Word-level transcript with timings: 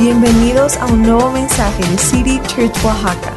Bienvenidos 0.00 0.78
a 0.78 0.86
un 0.86 1.02
nuevo 1.02 1.30
mensaje 1.30 1.86
de 1.86 1.98
City 1.98 2.40
Church 2.46 2.72
Oaxaca. 2.82 3.34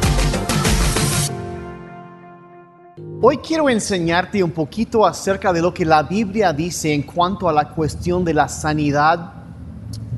Hoy 3.20 3.36
quiero 3.36 3.68
enseñarte 3.68 4.42
un 4.42 4.50
poquito 4.50 5.04
acerca 5.04 5.52
de 5.52 5.60
lo 5.60 5.74
que 5.74 5.84
la 5.84 6.02
Biblia 6.04 6.54
dice 6.54 6.94
en 6.94 7.02
cuanto 7.02 7.50
a 7.50 7.52
la 7.52 7.68
cuestión 7.68 8.24
de 8.24 8.32
la 8.32 8.48
sanidad 8.48 9.34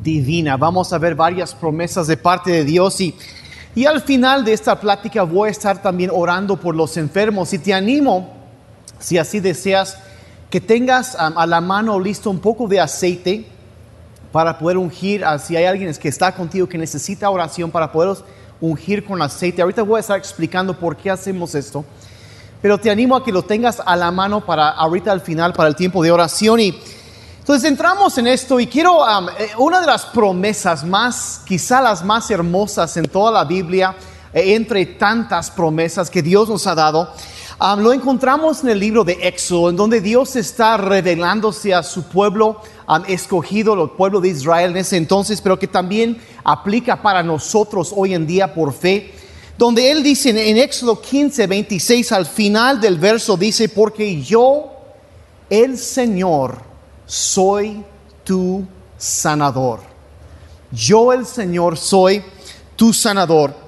divina. 0.04 0.56
Vamos 0.56 0.92
a 0.92 0.98
ver 0.98 1.16
varias 1.16 1.52
promesas 1.52 2.06
de 2.06 2.16
parte 2.16 2.52
de 2.52 2.62
Dios 2.62 3.00
y, 3.00 3.12
y 3.74 3.86
al 3.86 4.00
final 4.00 4.44
de 4.44 4.52
esta 4.52 4.78
plática 4.78 5.24
voy 5.24 5.48
a 5.48 5.50
estar 5.50 5.82
también 5.82 6.12
orando 6.14 6.60
por 6.60 6.76
los 6.76 6.96
enfermos 6.96 7.52
y 7.54 7.58
te 7.58 7.74
animo, 7.74 8.30
si 9.00 9.18
así 9.18 9.40
deseas, 9.40 9.98
que 10.48 10.60
tengas 10.60 11.16
a 11.16 11.44
la 11.44 11.60
mano 11.60 11.98
listo 11.98 12.30
un 12.30 12.38
poco 12.38 12.68
de 12.68 12.78
aceite 12.78 13.55
para 14.36 14.58
poder 14.58 14.76
ungir, 14.76 15.24
ah, 15.24 15.38
si 15.38 15.56
hay 15.56 15.64
alguien 15.64 15.94
que 15.94 16.08
está 16.08 16.30
contigo 16.34 16.68
que 16.68 16.76
necesita 16.76 17.30
oración 17.30 17.70
para 17.70 17.90
poder 17.90 18.18
ungir 18.60 19.02
con 19.02 19.22
aceite. 19.22 19.62
Ahorita 19.62 19.80
voy 19.80 19.96
a 19.96 20.00
estar 20.00 20.18
explicando 20.18 20.78
por 20.78 20.94
qué 20.94 21.10
hacemos 21.10 21.54
esto, 21.54 21.86
pero 22.60 22.76
te 22.76 22.90
animo 22.90 23.16
a 23.16 23.24
que 23.24 23.32
lo 23.32 23.44
tengas 23.44 23.80
a 23.82 23.96
la 23.96 24.10
mano 24.10 24.44
para 24.44 24.68
ahorita 24.68 25.10
al 25.10 25.22
final, 25.22 25.54
para 25.54 25.70
el 25.70 25.74
tiempo 25.74 26.02
de 26.02 26.10
oración. 26.10 26.60
Y 26.60 26.78
entonces 27.38 27.66
entramos 27.66 28.18
en 28.18 28.26
esto 28.26 28.60
y 28.60 28.66
quiero, 28.66 29.06
eh, 29.38 29.52
una 29.56 29.80
de 29.80 29.86
las 29.86 30.04
promesas 30.04 30.84
más, 30.84 31.40
quizá 31.46 31.80
las 31.80 32.04
más 32.04 32.30
hermosas 32.30 32.94
en 32.98 33.06
toda 33.06 33.32
la 33.32 33.44
Biblia, 33.46 33.96
eh, 34.34 34.54
entre 34.54 34.84
tantas 34.84 35.50
promesas 35.50 36.10
que 36.10 36.20
Dios 36.20 36.46
nos 36.50 36.66
ha 36.66 36.74
dado, 36.74 37.10
lo 37.78 37.94
encontramos 37.94 38.62
en 38.62 38.68
el 38.68 38.80
libro 38.80 39.02
de 39.02 39.14
Éxodo, 39.22 39.70
en 39.70 39.76
donde 39.76 40.02
Dios 40.02 40.36
está 40.36 40.76
revelándose 40.76 41.72
a 41.72 41.82
su 41.82 42.02
pueblo 42.02 42.60
um, 42.88 43.02
escogido, 43.06 43.74
el 43.74 43.90
pueblo 43.90 44.20
de 44.20 44.28
Israel 44.28 44.70
en 44.70 44.78
ese 44.78 44.96
entonces, 44.96 45.40
pero 45.40 45.58
que 45.58 45.66
también 45.66 46.18
aplica 46.44 47.02
para 47.02 47.22
nosotros 47.22 47.92
hoy 47.94 48.14
en 48.14 48.26
día 48.26 48.54
por 48.54 48.72
fe. 48.72 49.12
Donde 49.58 49.90
Él 49.90 50.02
dice 50.02 50.30
en 50.30 50.58
Éxodo 50.58 51.00
15, 51.00 51.46
26, 51.46 52.12
al 52.12 52.26
final 52.26 52.80
del 52.80 52.98
verso 52.98 53.36
dice, 53.36 53.68
porque 53.68 54.22
yo, 54.22 54.70
el 55.48 55.78
Señor, 55.78 56.58
soy 57.06 57.82
tu 58.22 58.66
sanador. 58.98 59.80
Yo, 60.72 61.12
el 61.12 61.24
Señor, 61.24 61.76
soy 61.78 62.22
tu 62.74 62.92
sanador. 62.92 63.65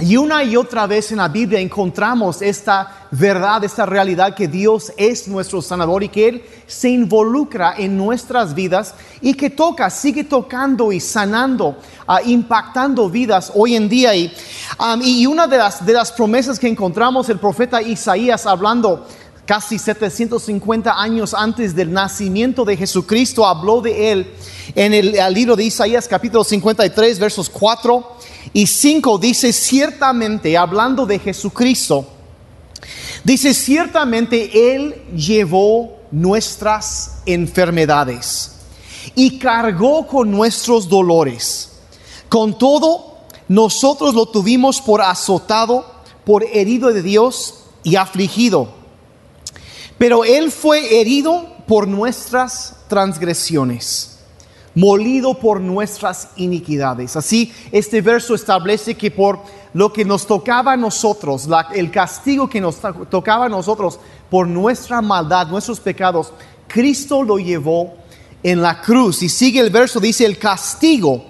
Y 0.00 0.16
una 0.16 0.44
y 0.44 0.56
otra 0.56 0.86
vez 0.86 1.10
en 1.10 1.18
la 1.18 1.26
Biblia 1.26 1.58
encontramos 1.58 2.40
esta 2.40 3.08
verdad, 3.10 3.64
esta 3.64 3.84
realidad 3.84 4.32
que 4.32 4.46
Dios 4.46 4.92
es 4.96 5.26
nuestro 5.26 5.60
sanador 5.60 6.04
y 6.04 6.08
que 6.08 6.28
Él 6.28 6.44
se 6.68 6.88
involucra 6.88 7.74
en 7.76 7.96
nuestras 7.96 8.54
vidas 8.54 8.94
y 9.20 9.34
que 9.34 9.50
toca, 9.50 9.90
sigue 9.90 10.22
tocando 10.22 10.92
y 10.92 11.00
sanando, 11.00 11.78
ah, 12.06 12.22
impactando 12.24 13.10
vidas 13.10 13.50
hoy 13.56 13.74
en 13.74 13.88
día. 13.88 14.14
Y, 14.14 15.26
una 15.26 15.48
de 15.48 15.58
las, 15.58 15.84
de 15.84 15.92
las 15.92 16.12
promesas 16.12 16.60
que 16.60 16.68
encontramos 16.68 17.28
el 17.28 17.40
profeta 17.40 17.82
Isaías 17.82 18.46
hablando 18.46 19.04
casi 19.46 19.80
750 19.80 20.92
años 20.92 21.34
antes 21.34 21.74
del 21.74 21.92
nacimiento 21.92 22.64
de 22.64 22.76
Jesucristo, 22.76 23.44
habló 23.44 23.80
de 23.80 24.12
Él 24.12 24.30
en 24.76 24.94
el, 24.94 25.16
el 25.16 25.34
libro 25.34 25.56
de 25.56 25.64
Isaías 25.64 26.06
capítulo 26.06 26.44
53 26.44 27.18
versos 27.18 27.50
4 27.50 28.37
y 28.52 28.66
5 28.66 29.18
dice, 29.18 29.52
ciertamente, 29.52 30.56
hablando 30.56 31.06
de 31.06 31.18
Jesucristo, 31.18 32.06
dice, 33.24 33.54
ciertamente 33.54 34.74
Él 34.74 35.02
llevó 35.14 35.98
nuestras 36.10 37.18
enfermedades 37.26 38.52
y 39.14 39.38
cargó 39.38 40.06
con 40.06 40.30
nuestros 40.30 40.88
dolores. 40.88 41.70
Con 42.28 42.56
todo, 42.56 43.18
nosotros 43.48 44.14
lo 44.14 44.26
tuvimos 44.26 44.80
por 44.80 45.02
azotado, 45.02 45.84
por 46.24 46.44
herido 46.44 46.92
de 46.92 47.02
Dios 47.02 47.64
y 47.82 47.96
afligido. 47.96 48.68
Pero 49.98 50.24
Él 50.24 50.52
fue 50.52 51.00
herido 51.00 51.48
por 51.66 51.88
nuestras 51.88 52.76
transgresiones 52.88 54.17
molido 54.78 55.34
por 55.34 55.60
nuestras 55.60 56.28
iniquidades. 56.36 57.16
Así, 57.16 57.52
este 57.72 58.00
verso 58.00 58.36
establece 58.36 58.94
que 58.94 59.10
por 59.10 59.40
lo 59.74 59.92
que 59.92 60.04
nos 60.04 60.24
tocaba 60.24 60.74
a 60.74 60.76
nosotros, 60.76 61.48
el 61.74 61.90
castigo 61.90 62.48
que 62.48 62.60
nos 62.60 62.76
tocaba 63.10 63.46
a 63.46 63.48
nosotros 63.48 63.98
por 64.30 64.46
nuestra 64.46 65.02
maldad, 65.02 65.48
nuestros 65.48 65.80
pecados, 65.80 66.32
Cristo 66.68 67.24
lo 67.24 67.40
llevó 67.40 67.94
en 68.40 68.62
la 68.62 68.80
cruz. 68.80 69.20
Y 69.24 69.28
sigue 69.28 69.58
el 69.58 69.70
verso, 69.70 69.98
dice, 69.98 70.24
el 70.24 70.38
castigo 70.38 71.24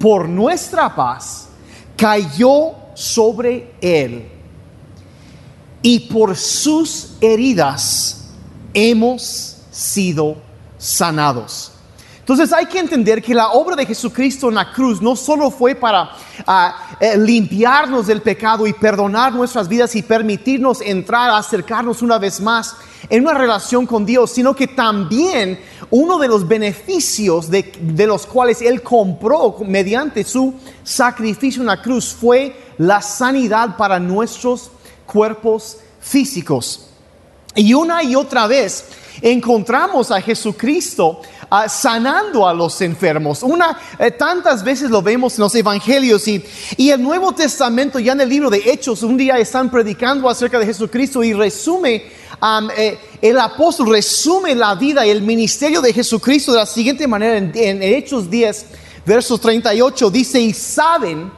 por 0.00 0.28
nuestra 0.28 0.92
paz 0.92 1.50
cayó 1.96 2.72
sobre 2.94 3.74
él. 3.80 4.28
Y 5.82 6.00
por 6.00 6.36
sus 6.36 7.12
heridas 7.20 8.30
hemos 8.74 9.58
sido 9.70 10.36
sanados. 10.78 11.71
Entonces 12.22 12.52
hay 12.52 12.66
que 12.66 12.78
entender 12.78 13.20
que 13.20 13.34
la 13.34 13.50
obra 13.50 13.74
de 13.74 13.84
Jesucristo 13.84 14.48
en 14.48 14.54
la 14.54 14.70
cruz 14.70 15.02
no 15.02 15.16
solo 15.16 15.50
fue 15.50 15.74
para 15.74 16.12
ah, 16.46 16.96
eh, 17.00 17.18
limpiarnos 17.18 18.06
del 18.06 18.22
pecado 18.22 18.64
y 18.64 18.72
perdonar 18.72 19.32
nuestras 19.32 19.66
vidas 19.66 19.96
y 19.96 20.02
permitirnos 20.02 20.80
entrar, 20.82 21.30
acercarnos 21.30 22.00
una 22.00 22.18
vez 22.18 22.40
más 22.40 22.76
en 23.08 23.24
una 23.24 23.34
relación 23.34 23.86
con 23.86 24.06
Dios, 24.06 24.30
sino 24.30 24.54
que 24.54 24.68
también 24.68 25.58
uno 25.90 26.16
de 26.16 26.28
los 26.28 26.46
beneficios 26.46 27.50
de, 27.50 27.72
de 27.80 28.06
los 28.06 28.24
cuales 28.24 28.62
Él 28.62 28.82
compró 28.82 29.56
mediante 29.66 30.22
su 30.22 30.54
sacrificio 30.84 31.60
en 31.62 31.66
la 31.66 31.82
cruz 31.82 32.14
fue 32.14 32.56
la 32.78 33.02
sanidad 33.02 33.76
para 33.76 33.98
nuestros 33.98 34.70
cuerpos 35.06 35.78
físicos. 36.00 36.86
Y 37.56 37.74
una 37.74 38.04
y 38.04 38.14
otra 38.14 38.46
vez 38.46 38.84
encontramos 39.20 40.10
a 40.10 40.20
Jesucristo 40.20 41.20
ah, 41.52 41.68
sanando 41.68 42.48
a 42.48 42.54
los 42.54 42.80
enfermos. 42.80 43.42
Una, 43.42 43.78
eh, 43.98 44.10
tantas 44.10 44.64
veces 44.64 44.90
lo 44.90 45.02
vemos 45.02 45.34
en 45.34 45.42
los 45.42 45.54
evangelios 45.54 46.26
y, 46.26 46.42
y, 46.78 46.90
el 46.90 47.02
Nuevo 47.02 47.32
Testamento, 47.32 47.98
ya 47.98 48.12
en 48.12 48.22
el 48.22 48.28
libro 48.28 48.48
de 48.48 48.62
Hechos, 48.64 49.02
un 49.02 49.18
día 49.18 49.36
están 49.36 49.70
predicando 49.70 50.28
acerca 50.28 50.58
de 50.58 50.66
Jesucristo 50.66 51.22
y 51.22 51.34
resume, 51.34 52.04
eh, 52.76 52.98
el 53.20 53.38
apóstol 53.38 53.90
resume 53.90 54.54
la 54.54 54.74
vida 54.74 55.06
y 55.06 55.10
el 55.10 55.22
ministerio 55.22 55.82
de 55.82 55.92
Jesucristo 55.92 56.52
de 56.52 56.58
la 56.58 56.66
siguiente 56.66 57.06
manera 57.06 57.36
en, 57.36 57.82
Hechos 57.82 58.30
10, 58.30 58.66
versos 59.04 59.40
38, 59.40 60.10
dice, 60.10 60.40
y 60.40 60.54
saben 60.54 61.30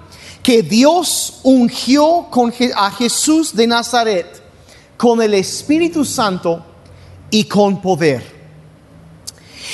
que 0.43 0.63
Dios 0.63 1.41
ungió 1.43 2.29
con, 2.31 2.53
a 2.77 2.91
Jesús 2.93 3.55
de 3.55 3.67
Nazaret 3.67 4.43
con 4.97 5.21
el 5.21 5.35
Espíritu 5.35 6.05
Santo 6.05 6.65
y 7.31 7.45
con 7.45 7.83
poder. 7.83 8.34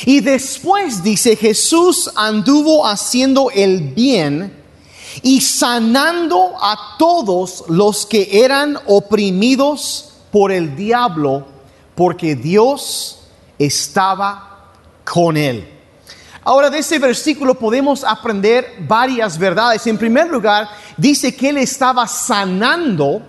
Y 0.07 0.21
después 0.21 1.03
dice, 1.03 1.37
Jesús 1.37 2.11
anduvo 2.15 2.87
haciendo 2.87 3.51
el 3.51 3.81
bien 3.81 4.57
y 5.23 5.41
sanando 5.41 6.53
a 6.61 6.97
todos 6.99 7.65
los 7.69 8.07
que 8.07 8.29
eran 8.45 8.79
oprimidos 8.87 10.13
por 10.31 10.53
el 10.53 10.77
diablo, 10.77 11.47
porque 11.95 12.37
Dios 12.37 13.19
estaba 13.59 14.71
con 15.05 15.37
él. 15.37 15.69
Ahora 16.43 16.71
de 16.71 16.79
ese 16.79 16.99
versículo 16.99 17.55
podemos 17.55 18.03
aprender 18.03 18.77
varias 18.89 19.37
verdades. 19.37 19.87
En 19.87 19.99
primer 19.99 20.29
lugar, 20.29 20.69
dice 20.97 21.35
que 21.35 21.51
él 21.51 21.59
estaba 21.59 22.07
sanando 22.07 23.23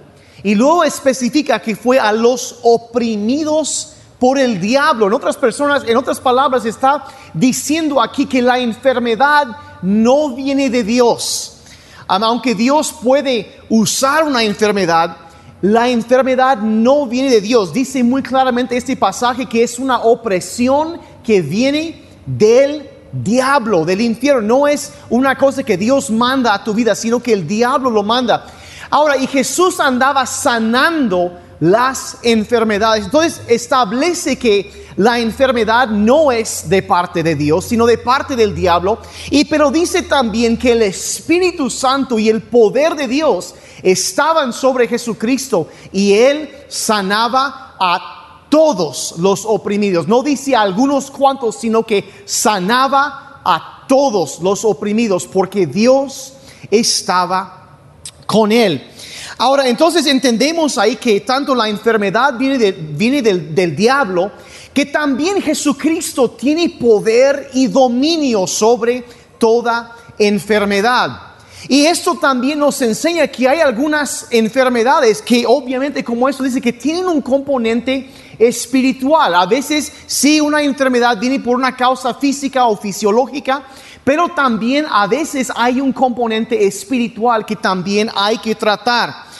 y 0.43 0.55
luego 0.55 0.83
especifica 0.83 1.61
que 1.61 1.75
fue 1.75 1.99
a 1.99 2.11
los 2.13 2.59
oprimidos 2.63 3.90
por 4.21 4.37
el 4.37 4.61
diablo. 4.61 5.07
En 5.07 5.13
otras 5.13 5.35
personas, 5.35 5.83
en 5.83 5.97
otras 5.97 6.19
palabras, 6.19 6.63
está 6.63 7.05
diciendo 7.33 7.99
aquí 7.99 8.27
que 8.27 8.39
la 8.39 8.59
enfermedad 8.59 9.47
no 9.81 10.35
viene 10.35 10.69
de 10.69 10.83
Dios. 10.83 11.57
Aunque 12.05 12.53
Dios 12.53 12.93
puede 13.01 13.61
usar 13.67 14.23
una 14.23 14.43
enfermedad, 14.43 15.17
la 15.63 15.89
enfermedad 15.89 16.57
no 16.57 17.07
viene 17.07 17.31
de 17.31 17.41
Dios. 17.41 17.73
Dice 17.73 18.03
muy 18.03 18.21
claramente 18.21 18.77
este 18.77 18.95
pasaje 18.95 19.47
que 19.47 19.63
es 19.63 19.79
una 19.79 20.01
opresión 20.01 21.01
que 21.23 21.41
viene 21.41 22.05
del 22.23 22.87
diablo, 23.11 23.85
del 23.85 24.01
infierno. 24.01 24.41
No 24.43 24.67
es 24.67 24.93
una 25.09 25.35
cosa 25.35 25.63
que 25.63 25.77
Dios 25.77 26.11
manda 26.11 26.53
a 26.53 26.63
tu 26.63 26.75
vida, 26.75 26.93
sino 26.93 27.19
que 27.19 27.33
el 27.33 27.47
diablo 27.47 27.89
lo 27.89 28.03
manda. 28.03 28.45
Ahora, 28.91 29.17
y 29.17 29.25
Jesús 29.25 29.79
andaba 29.79 30.27
sanando 30.27 31.39
las 31.61 32.17
enfermedades. 32.23 33.05
Entonces 33.05 33.39
establece 33.47 34.37
que 34.37 34.89
la 34.97 35.19
enfermedad 35.19 35.87
no 35.87 36.31
es 36.31 36.67
de 36.67 36.81
parte 36.81 37.21
de 37.23 37.35
Dios, 37.35 37.65
sino 37.65 37.85
de 37.85 37.99
parte 37.99 38.35
del 38.35 38.55
diablo. 38.55 38.97
Y 39.29 39.45
pero 39.45 39.69
dice 39.71 40.01
también 40.01 40.57
que 40.57 40.71
el 40.71 40.81
Espíritu 40.81 41.69
Santo 41.69 42.17
y 42.17 42.29
el 42.29 42.41
poder 42.41 42.95
de 42.95 43.07
Dios 43.07 43.53
estaban 43.83 44.51
sobre 44.53 44.87
Jesucristo 44.87 45.69
y 45.91 46.13
él 46.13 46.49
sanaba 46.67 47.75
a 47.79 48.47
todos 48.49 49.15
los 49.19 49.45
oprimidos. 49.45 50.07
No 50.07 50.23
dice 50.23 50.55
a 50.55 50.61
algunos 50.61 51.11
cuantos, 51.11 51.57
sino 51.59 51.83
que 51.83 52.23
sanaba 52.25 53.39
a 53.45 53.85
todos 53.87 54.39
los 54.39 54.65
oprimidos 54.65 55.27
porque 55.27 55.67
Dios 55.67 56.33
estaba 56.71 57.77
con 58.25 58.51
él. 58.51 58.87
Ahora, 59.41 59.67
entonces 59.67 60.05
entendemos 60.05 60.77
ahí 60.77 60.97
que 60.97 61.21
tanto 61.21 61.55
la 61.55 61.67
enfermedad 61.67 62.35
viene, 62.37 62.71
viene 62.71 63.23
del, 63.23 63.55
del 63.55 63.75
diablo, 63.75 64.31
que 64.71 64.85
también 64.85 65.41
Jesucristo 65.41 66.29
tiene 66.29 66.69
poder 66.69 67.49
y 67.55 67.65
dominio 67.65 68.45
sobre 68.45 69.03
toda 69.39 69.95
enfermedad. 70.19 71.31
Y 71.67 71.87
esto 71.87 72.19
también 72.21 72.59
nos 72.59 72.83
enseña 72.83 73.25
que 73.29 73.49
hay 73.49 73.61
algunas 73.61 74.27
enfermedades 74.29 75.23
que 75.23 75.43
obviamente, 75.47 76.03
como 76.03 76.29
esto 76.29 76.43
dice, 76.43 76.61
que 76.61 76.73
tienen 76.73 77.07
un 77.07 77.23
componente 77.23 78.11
espiritual. 78.37 79.33
A 79.33 79.47
veces 79.47 79.91
sí 80.05 80.39
una 80.39 80.61
enfermedad 80.61 81.17
viene 81.17 81.39
por 81.39 81.57
una 81.57 81.75
causa 81.75 82.13
física 82.13 82.67
o 82.67 82.77
fisiológica, 82.77 83.63
pero 84.03 84.29
también 84.29 84.85
a 84.87 85.07
veces 85.07 85.51
hay 85.55 85.81
un 85.81 85.91
componente 85.91 86.63
espiritual 86.63 87.43
que 87.43 87.55
también 87.55 88.11
hay 88.13 88.37
que 88.37 88.53
tratar. 88.53 89.30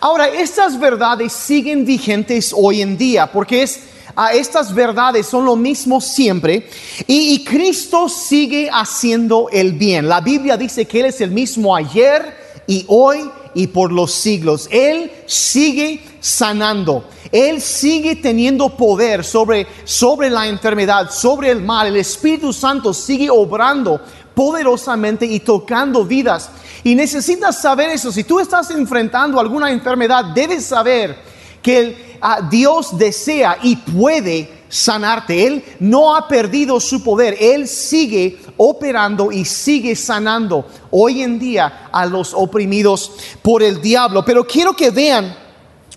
Ahora, 0.00 0.28
estas 0.28 0.78
verdades 0.78 1.32
siguen 1.32 1.84
vigentes 1.84 2.52
hoy 2.56 2.82
en 2.82 2.96
día 2.96 3.30
porque 3.30 3.62
es 3.62 3.80
a 4.20 4.32
estas 4.32 4.74
verdades 4.74 5.28
son 5.28 5.44
lo 5.44 5.54
mismo 5.54 6.00
siempre 6.00 6.68
y, 7.06 7.44
Cristo 7.44 8.08
sigue 8.08 8.68
haciendo 8.68 9.48
el 9.52 9.74
bien. 9.74 10.08
La 10.08 10.20
Biblia 10.20 10.56
dice 10.56 10.86
que 10.86 10.98
Él 10.98 11.06
es 11.06 11.20
el 11.20 11.30
mismo 11.30 11.76
ayer 11.76 12.36
y 12.66 12.84
hoy 12.88 13.30
y 13.54 13.68
por 13.68 13.92
los 13.92 14.12
siglos. 14.12 14.68
Él 14.72 15.12
sigue 15.26 16.02
sanando. 16.20 17.04
Él 17.30 17.60
sigue 17.60 18.16
teniendo 18.16 18.70
poder 18.70 19.24
sobre, 19.24 19.66
sobre 19.84 20.30
la 20.30 20.48
enfermedad, 20.48 21.10
sobre 21.10 21.50
el 21.50 21.62
mal. 21.62 21.86
El 21.86 21.96
Espíritu 21.96 22.52
Santo 22.52 22.92
sigue 22.92 23.30
obrando 23.30 24.00
poderosamente 24.38 25.26
y 25.26 25.40
tocando 25.40 26.04
vidas. 26.04 26.48
Y 26.84 26.94
necesitas 26.94 27.60
saber 27.60 27.90
eso. 27.90 28.12
Si 28.12 28.22
tú 28.22 28.38
estás 28.38 28.70
enfrentando 28.70 29.40
alguna 29.40 29.72
enfermedad, 29.72 30.26
debes 30.26 30.64
saber 30.64 31.18
que 31.60 32.16
Dios 32.48 32.96
desea 32.96 33.58
y 33.60 33.74
puede 33.74 34.62
sanarte. 34.68 35.44
Él 35.44 35.64
no 35.80 36.14
ha 36.14 36.28
perdido 36.28 36.78
su 36.78 37.02
poder. 37.02 37.36
Él 37.40 37.66
sigue 37.66 38.38
operando 38.56 39.32
y 39.32 39.44
sigue 39.44 39.96
sanando 39.96 40.64
hoy 40.92 41.22
en 41.22 41.40
día 41.40 41.88
a 41.90 42.06
los 42.06 42.32
oprimidos 42.32 43.10
por 43.42 43.60
el 43.60 43.82
diablo. 43.82 44.24
Pero 44.24 44.46
quiero 44.46 44.72
que 44.72 44.92
vean 44.92 45.34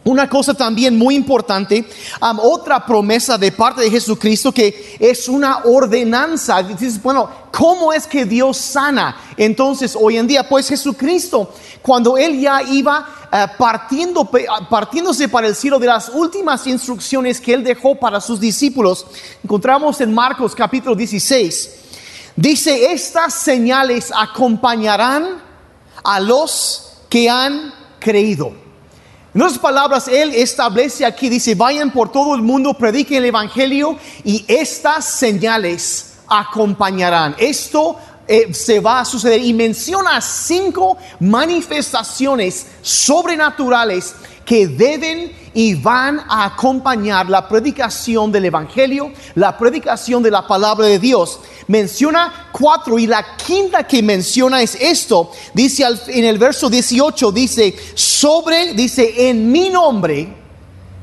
una 0.03 0.27
cosa 0.27 0.53
también 0.53 0.98
muy 0.98 1.15
importante, 1.15 1.86
otra 2.39 2.83
promesa 2.86 3.38
de 3.38 3.51
parte 3.51 3.81
de 3.81 3.92
Jesucristo 3.92 4.51
que 4.51 4.98
es 5.00 5.30
una 5.30 5.59
ordenanza. 5.65 6.63
Dices, 6.63 7.01
bueno, 7.01 7.30
¿cómo 7.51 7.94
es 7.94 8.07
que 8.07 8.25
Dios 8.25 8.57
sana? 8.57 9.15
Entonces, 9.38 9.95
hoy 10.00 10.18
en 10.18 10.25
día, 10.25 10.48
pues 10.48 10.68
Jesucristo, 10.69 11.53
cuando 11.83 12.18
Él 12.18 12.39
ya 12.39 12.63
iba 12.63 13.07
eh, 13.31 13.45
partiendo, 13.57 14.30
partiéndose 14.69 15.30
para 15.30 15.48
el 15.48 15.56
cielo 15.56 15.77
de 15.77 15.88
las 15.88 16.09
últimas 16.09 16.65
instrucciones 16.65 17.39
que 17.39 17.53
Él 17.53 17.63
dejó 17.63 17.95
para 17.95 18.19
sus 18.19 18.39
discípulos, 18.39 19.06
encontramos 19.44 20.01
en 20.01 20.13
Marcos 20.13 20.56
capítulo 20.56 20.95
16, 20.95 21.69
dice, 22.36 22.92
estas 22.92 23.36
señales 23.36 24.12
acompañarán 24.15 25.44
a 26.03 26.19
los 26.19 26.94
que 27.07 27.30
han 27.30 27.71
creído. 28.00 28.61
En 29.33 29.42
otras 29.42 29.60
palabras, 29.60 30.07
Él 30.10 30.33
establece 30.36 31.06
aquí, 31.06 31.30
dice, 31.30 31.56
vayan 31.56 31.92
por 31.92 32.12
todo 32.12 32.36
el 32.36 32.42
mundo, 32.42 32.74
prediquen 32.74 33.19
el 33.19 33.25
Evangelio 33.25 33.98
y 34.25 34.44
estas 34.48 35.06
señales 35.06 36.16
acompañarán. 36.28 37.36
Esto 37.38 37.98
eh, 38.28 38.54
se 38.54 38.81
va 38.81 39.00
a 39.00 39.06
suceder 39.06 39.42
y 39.42 39.54
menciona 39.54 40.19
cinco 40.19 40.98
manifestaciones 41.22 42.68
sobrenaturales 42.81 44.16
que 44.51 44.68
deben 44.68 45.31
y 45.53 45.75
van 45.75 46.19
a 46.27 46.44
acompañar 46.44 47.30
la 47.30 47.48
predicación 47.48 48.33
del 48.33 48.44
Evangelio, 48.44 49.13
la 49.36 49.57
predicación 49.57 50.21
de 50.21 50.30
la 50.30 50.45
palabra 50.45 50.88
de 50.88 51.00
Dios. 51.00 51.39
Menciona 51.68 52.50
cuatro 52.51 53.00
y 53.00 53.07
la 53.07 53.38
quinta 53.38 53.88
que 53.88 54.03
menciona 54.03 54.62
es 54.62 54.75
esto. 54.75 55.31
Dice 55.53 55.86
en 56.07 56.25
el 56.25 56.38
verso 56.38 56.69
18, 56.69 57.31
dice, 57.31 57.74
sobre, 57.94 58.74
dice, 58.74 59.30
en 59.30 59.50
mi 59.50 59.69
nombre. 59.69 60.36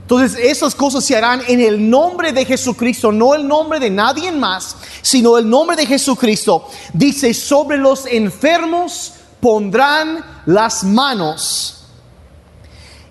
Entonces 0.03 0.39
esas 0.39 0.75
cosas 0.75 1.03
se 1.03 1.17
harán 1.17 1.41
en 1.49 1.62
el 1.62 1.89
nombre 1.89 2.33
de 2.33 2.45
Jesucristo, 2.45 3.11
no 3.12 3.35
el 3.35 3.49
nombre 3.49 3.81
de 3.81 3.89
nadie 3.89 4.31
más, 4.31 4.77
sino 5.00 5.39
el 5.39 5.49
nombre 5.49 5.75
de 5.75 5.87
Jesucristo. 5.87 6.69
Dice, 6.93 7.33
sobre 7.33 7.79
los 7.79 8.05
enfermos 8.05 9.15
pondrán 9.41 10.43
las 10.45 10.85
manos 10.85 11.78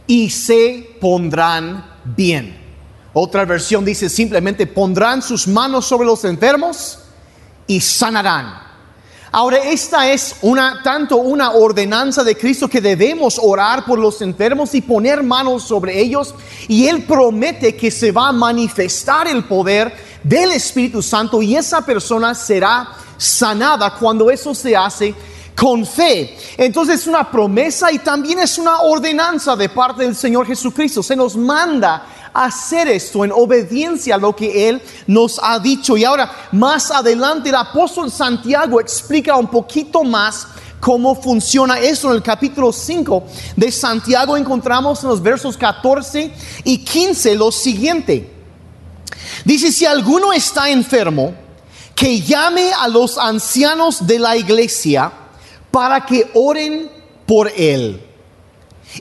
y 0.07 0.29
se 0.29 0.97
pondrán 0.99 1.85
bien. 2.03 2.57
Otra 3.13 3.45
versión 3.45 3.83
dice 3.83 4.09
simplemente 4.09 4.65
pondrán 4.65 5.21
sus 5.21 5.47
manos 5.47 5.85
sobre 5.85 6.07
los 6.07 6.23
enfermos 6.23 6.99
y 7.67 7.81
sanarán. 7.81 8.67
Ahora, 9.31 9.57
esta 9.57 10.09
es 10.09 10.37
una, 10.41 10.81
tanto 10.81 11.17
una 11.17 11.51
ordenanza 11.51 12.23
de 12.23 12.37
Cristo 12.37 12.69
que 12.69 12.79
debemos 12.79 13.37
orar 13.41 13.83
por 13.85 13.99
los 13.99 14.21
enfermos 14.21 14.73
y 14.73 14.81
poner 14.81 15.21
manos 15.21 15.63
sobre 15.63 15.99
ellos. 15.99 16.33
Y 16.69 16.87
Él 16.87 17.03
promete 17.03 17.75
que 17.75 17.91
se 17.91 18.11
va 18.11 18.29
a 18.29 18.31
manifestar 18.31 19.27
el 19.27 19.43
poder 19.43 19.93
del 20.23 20.51
Espíritu 20.53 21.01
Santo 21.01 21.41
y 21.41 21.55
esa 21.55 21.85
persona 21.85 22.33
será 22.33 22.89
sanada 23.17 23.95
cuando 23.95 24.31
eso 24.31 24.55
se 24.55 24.75
hace 24.75 25.13
con 25.59 25.85
fe. 25.85 26.37
Entonces 26.55 27.01
es 27.01 27.07
una 27.07 27.29
promesa 27.29 27.91
y 27.91 27.97
también 27.97 28.39
es 28.39 28.59
una 28.59 28.81
ordenanza 28.81 29.55
de 29.55 29.69
parte 29.69 30.03
del 30.03 30.15
Señor 30.15 30.45
Jesucristo. 30.45 31.01
Se 31.01 31.15
nos 31.15 31.35
manda 31.35 32.05
hacer 32.31 32.87
esto 32.87 33.25
en 33.25 33.31
obediencia 33.31 34.15
a 34.15 34.19
lo 34.19 34.35
que 34.35 34.69
Él 34.69 34.81
nos 35.07 35.39
ha 35.41 35.57
dicho. 35.57 35.97
Y 35.97 36.03
ahora, 36.03 36.31
más 36.51 36.91
adelante, 36.91 37.49
el 37.49 37.55
apóstol 37.55 38.11
Santiago 38.11 38.79
explica 38.79 39.35
un 39.35 39.47
poquito 39.47 40.03
más 40.03 40.47
cómo 40.79 41.19
funciona 41.19 41.79
eso. 41.79 42.09
En 42.09 42.17
el 42.17 42.21
capítulo 42.21 42.71
5 42.71 43.23
de 43.55 43.71
Santiago 43.71 44.37
encontramos 44.37 45.01
en 45.01 45.09
los 45.09 45.23
versos 45.23 45.57
14 45.57 46.31
y 46.65 46.77
15 46.85 47.35
lo 47.35 47.51
siguiente. 47.51 48.31
Dice, 49.43 49.71
si 49.71 49.87
alguno 49.87 50.33
está 50.33 50.69
enfermo, 50.69 51.33
que 51.95 52.21
llame 52.21 52.71
a 52.79 52.87
los 52.87 53.17
ancianos 53.17 54.05
de 54.05 54.19
la 54.19 54.37
iglesia 54.37 55.11
para 55.71 56.05
que 56.05 56.29
oren 56.33 56.89
por 57.25 57.51
él 57.55 58.01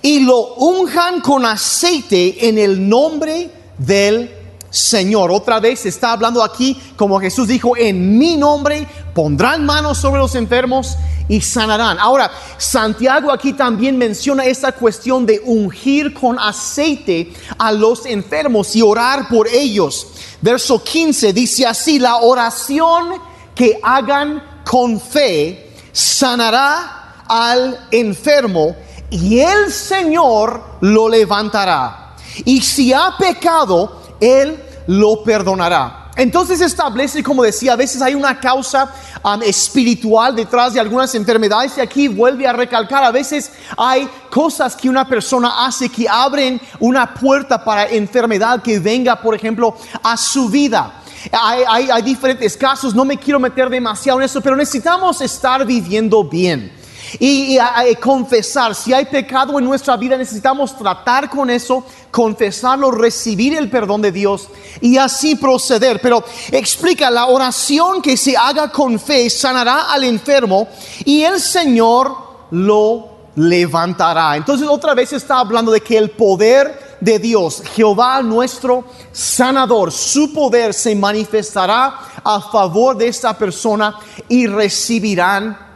y 0.03 0.21
lo 0.21 0.55
unjan 0.55 1.21
con 1.21 1.45
aceite 1.45 2.49
en 2.49 2.59
el 2.59 2.89
nombre 2.89 3.51
del 3.79 4.31
Señor. 4.71 5.31
Otra 5.31 5.61
vez 5.61 5.87
está 5.87 6.13
hablando 6.13 6.43
aquí, 6.43 6.79
como 6.97 7.21
Jesús 7.21 7.49
dijo, 7.49 7.77
en 7.77 8.19
mi 8.19 8.37
nombre 8.37 8.87
pondrán 9.15 9.65
manos 9.65 9.99
sobre 9.99 10.21
los 10.21 10.35
enfermos 10.35 10.97
y 11.29 11.41
sanarán. 11.41 11.99
Ahora, 11.99 12.31
Santiago 12.59 13.33
aquí 13.33 13.53
también 13.53 13.97
menciona 13.97 14.45
esta 14.45 14.73
cuestión 14.73 15.25
de 15.25 15.41
ungir 15.45 16.13
con 16.13 16.39
aceite 16.39 17.33
a 17.59 17.73
los 17.73 18.07
enfermos 18.07 18.77
y 18.77 18.83
orar 18.83 19.29
por 19.29 19.49
ellos. 19.49 20.09
Verso 20.43 20.83
15 20.83 21.33
dice 21.33 21.67
así, 21.67 21.99
la 21.99 22.17
oración 22.17 23.15
que 23.55 23.79
hagan 23.83 24.43
con 24.65 25.01
fe 25.01 25.66
sanará 25.97 27.23
al 27.27 27.87
enfermo 27.91 28.77
y 29.09 29.39
el 29.39 29.73
Señor 29.73 30.63
lo 30.83 31.09
levantará. 31.09 32.17
Y 32.45 32.61
si 32.61 32.93
ha 32.93 33.15
pecado, 33.19 34.03
Él 34.21 34.63
lo 34.89 35.25
perdonará. 35.25 36.11
Entonces 36.17 36.61
establece, 36.61 37.23
como 37.23 37.43
decía, 37.43 37.73
a 37.73 37.77
veces 37.77 38.03
hay 38.03 38.15
una 38.15 38.39
causa 38.39 38.93
um, 39.25 39.43
espiritual 39.43 40.37
detrás 40.37 40.75
de 40.75 40.81
algunas 40.81 41.15
enfermedades 41.15 41.79
y 41.79 41.81
aquí 41.81 42.09
vuelve 42.09 42.47
a 42.47 42.53
recalcar, 42.53 43.03
a 43.03 43.11
veces 43.11 43.53
hay 43.77 44.07
cosas 44.31 44.77
que 44.77 44.91
una 44.91 45.09
persona 45.09 45.67
hace 45.67 45.89
que 45.89 46.07
abren 46.09 46.61
una 46.79 47.15
puerta 47.15 47.63
para 47.63 47.87
enfermedad 47.87 48.61
que 48.63 48.79
venga, 48.79 49.17
por 49.17 49.35
ejemplo, 49.35 49.77
a 50.03 50.17
su 50.17 50.51
vida. 50.51 51.03
Hay, 51.33 52.03
diferentes 52.03 52.57
casos, 52.57 52.95
no 52.95 53.05
me 53.05 53.17
quiero 53.17 53.41
meter 53.41 53.69
demasiado 53.69 54.19
en 54.19 54.25
eso, 54.25 54.41
pero 54.41 54.57
necesitamos 54.57 55.21
estar 55.21 55.65
viviendo 55.65 56.25
bien. 56.25 56.73
Y, 57.19 57.59
confesar, 58.01 58.75
si 58.75 58.93
hay 58.93 59.05
pecado 59.05 59.59
en 59.59 59.65
nuestra 59.65 59.97
vida, 59.97 60.17
necesitamos 60.17 60.77
tratar 60.77 61.31
con 61.31 61.49
eso, 61.51 61.85
confesarlo, 62.11 62.91
recibir 62.91 63.57
el 63.57 63.71
perdón 63.71 64.03
de 64.03 64.13
Dios 64.13 64.49
y 64.81 64.97
así 64.99 65.37
proceder. 65.37 66.01
Pero 66.01 66.25
explica, 66.51 67.11
la 67.11 67.27
oración 67.27 68.03
que 68.03 68.17
se 68.17 68.37
haga 68.37 68.71
con 68.71 68.99
fe 68.99 69.31
sanará 69.31 69.93
al 69.93 70.05
enfermo 70.05 70.69
y 71.05 71.23
el 71.23 71.41
Señor 71.41 72.17
lo 72.51 73.17
levantará. 73.37 74.37
Entonces 74.37 74.67
otra 74.69 74.95
vez 74.95 75.13
está 75.13 75.39
hablando 75.39 75.71
de 75.71 75.81
que 75.81 75.97
el 75.97 76.11
poder 76.11 76.86
de 77.01 77.19
Dios, 77.19 77.63
Jehová 77.75 78.23
nuestro 78.23 78.85
sanador, 79.13 79.93
su 79.93 80.33
poder 80.33 80.73
se 80.75 80.95
manifestará 80.95 81.99
a 82.25 82.41
favor 82.41 82.97
de 82.97 83.09
esta 83.09 83.37
persona 83.37 83.99
y 84.29 84.47
recibirán 84.47 85.67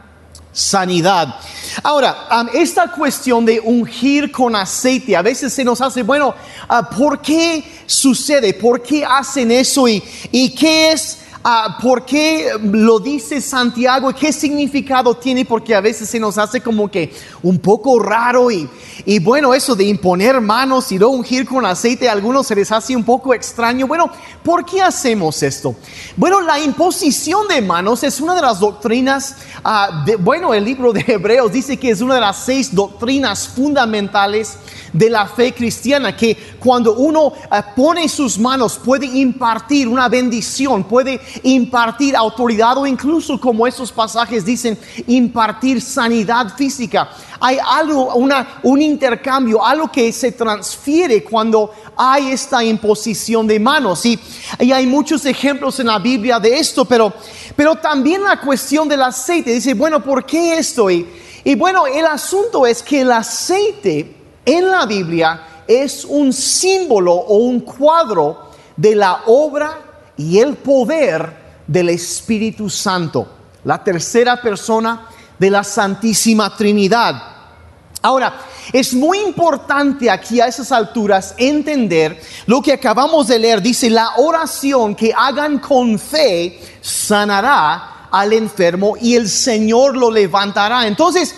sanidad. 0.51 1.35
Ahora, 1.83 2.27
esta 2.53 2.91
cuestión 2.91 3.45
de 3.45 3.59
ungir 3.59 4.31
con 4.31 4.55
aceite, 4.55 5.15
a 5.15 5.21
veces 5.21 5.53
se 5.53 5.63
nos 5.63 5.79
hace, 5.81 6.03
bueno, 6.03 6.35
ah, 6.67 6.89
¿por 6.89 7.21
qué 7.21 7.63
sucede? 7.85 8.53
¿Por 8.53 8.81
qué 8.81 9.05
hacen 9.05 9.51
eso? 9.51 9.87
¿Y, 9.87 10.03
y 10.31 10.53
qué 10.53 10.91
es 10.91 11.19
Ah, 11.43 11.75
¿Por 11.81 12.05
qué 12.05 12.51
lo 12.61 12.99
dice 12.99 13.41
Santiago? 13.41 14.13
¿Qué 14.13 14.31
significado 14.31 15.15
tiene? 15.15 15.43
Porque 15.43 15.73
a 15.73 15.81
veces 15.81 16.07
se 16.07 16.19
nos 16.19 16.37
hace 16.37 16.61
como 16.61 16.91
que 16.91 17.11
un 17.41 17.57
poco 17.57 17.97
raro 17.97 18.51
y, 18.51 18.69
y 19.05 19.17
bueno, 19.17 19.51
eso 19.51 19.75
de 19.75 19.85
imponer 19.85 20.39
manos 20.39 20.91
y 20.91 20.99
no 20.99 21.09
ungir 21.09 21.47
con 21.47 21.65
aceite, 21.65 22.07
a 22.07 22.11
algunos 22.11 22.45
se 22.45 22.53
les 22.53 22.71
hace 22.71 22.95
un 22.95 23.03
poco 23.03 23.33
extraño. 23.33 23.87
Bueno, 23.87 24.11
¿por 24.43 24.63
qué 24.63 24.83
hacemos 24.83 25.41
esto? 25.41 25.73
Bueno, 26.15 26.41
la 26.41 26.59
imposición 26.59 27.47
de 27.47 27.59
manos 27.59 28.03
es 28.03 28.21
una 28.21 28.35
de 28.35 28.41
las 28.43 28.59
doctrinas, 28.59 29.37
ah, 29.63 30.03
de, 30.05 30.17
bueno, 30.17 30.53
el 30.53 30.63
libro 30.63 30.93
de 30.93 31.03
Hebreos 31.07 31.51
dice 31.51 31.77
que 31.77 31.89
es 31.89 32.01
una 32.01 32.15
de 32.15 32.21
las 32.21 32.37
seis 32.37 32.75
doctrinas 32.75 33.47
fundamentales 33.47 34.57
de 34.93 35.09
la 35.09 35.25
fe 35.25 35.53
cristiana, 35.53 36.15
que 36.15 36.35
cuando 36.59 36.95
uno 36.95 37.33
ah, 37.49 37.73
pone 37.75 38.07
sus 38.09 38.37
manos 38.37 38.77
puede 38.77 39.05
impartir 39.05 39.87
una 39.87 40.09
bendición, 40.09 40.83
puede 40.83 41.19
impartir 41.43 42.15
autoridad 42.15 42.77
o 42.77 42.85
incluso 42.85 43.39
como 43.39 43.65
esos 43.65 43.91
pasajes 43.91 44.45
dicen, 44.45 44.77
impartir 45.07 45.81
sanidad 45.81 46.55
física. 46.55 47.09
Hay 47.39 47.57
algo, 47.65 48.13
una, 48.15 48.59
un 48.63 48.81
intercambio, 48.81 49.65
algo 49.65 49.91
que 49.91 50.11
se 50.11 50.31
transfiere 50.31 51.23
cuando 51.23 51.71
hay 51.97 52.31
esta 52.31 52.63
imposición 52.63 53.47
de 53.47 53.59
manos. 53.59 54.05
Y, 54.05 54.19
y 54.59 54.71
hay 54.71 54.85
muchos 54.85 55.25
ejemplos 55.25 55.79
en 55.79 55.87
la 55.87 55.97
Biblia 55.97 56.39
de 56.39 56.59
esto, 56.59 56.85
pero, 56.85 57.11
pero 57.55 57.75
también 57.75 58.23
la 58.23 58.39
cuestión 58.39 58.87
del 58.87 59.01
aceite. 59.01 59.53
Dice, 59.53 59.73
bueno, 59.73 60.03
¿por 60.03 60.25
qué 60.25 60.57
esto? 60.57 60.89
Y 60.91 61.55
bueno, 61.57 61.87
el 61.87 62.05
asunto 62.05 62.67
es 62.67 62.83
que 62.83 63.01
el 63.01 63.11
aceite 63.11 64.20
en 64.45 64.69
la 64.69 64.85
Biblia 64.85 65.63
es 65.67 66.05
un 66.05 66.33
símbolo 66.33 67.13
o 67.13 67.37
un 67.37 67.61
cuadro 67.61 68.49
de 68.75 68.95
la 68.95 69.21
obra 69.27 69.79
y 70.17 70.39
el 70.39 70.55
poder 70.55 71.41
del 71.67 71.89
Espíritu 71.89 72.69
Santo, 72.69 73.27
la 73.63 73.83
tercera 73.83 74.41
persona 74.41 75.07
de 75.37 75.49
la 75.49 75.63
Santísima 75.63 76.55
Trinidad. 76.55 77.31
Ahora, 78.03 78.33
es 78.73 78.93
muy 78.93 79.19
importante 79.19 80.09
aquí 80.09 80.41
a 80.41 80.47
esas 80.47 80.71
alturas 80.71 81.35
entender 81.37 82.19
lo 82.47 82.61
que 82.61 82.73
acabamos 82.73 83.27
de 83.27 83.37
leer. 83.37 83.61
Dice, 83.61 83.89
la 83.89 84.13
oración 84.17 84.95
que 84.95 85.13
hagan 85.15 85.59
con 85.59 85.99
fe 85.99 86.59
sanará 86.81 88.07
al 88.11 88.33
enfermo 88.33 88.95
y 88.99 89.15
el 89.15 89.29
Señor 89.29 89.95
lo 89.95 90.09
levantará. 90.09 90.87
Entonces, 90.87 91.35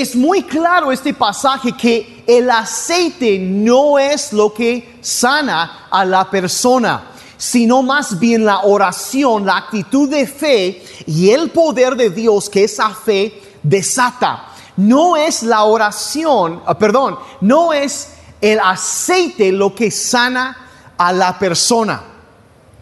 es 0.00 0.16
muy 0.16 0.42
claro 0.42 0.92
este 0.92 1.14
pasaje 1.14 1.72
que 1.72 2.24
el 2.26 2.50
aceite 2.50 3.38
no 3.38 3.98
es 3.98 4.32
lo 4.32 4.52
que 4.52 4.98
sana 5.00 5.86
a 5.90 6.04
la 6.04 6.28
persona 6.30 7.10
sino 7.36 7.82
más 7.82 8.18
bien 8.18 8.44
la 8.44 8.60
oración, 8.60 9.44
la 9.44 9.58
actitud 9.58 10.08
de 10.08 10.26
fe 10.26 10.82
y 11.06 11.30
el 11.30 11.50
poder 11.50 11.94
de 11.94 12.08
Dios 12.08 12.48
que 12.48 12.64
esa 12.64 12.90
fe 12.90 13.42
desata. 13.62 14.46
No 14.76 15.14
es 15.16 15.42
la 15.42 15.64
oración, 15.64 16.62
ah, 16.64 16.78
perdón, 16.78 17.18
no 17.42 17.72
es 17.72 18.14
el 18.40 18.58
aceite 18.60 19.52
lo 19.52 19.74
que 19.74 19.90
sana 19.90 20.56
a 20.96 21.12
la 21.12 21.38
persona. 21.38 22.02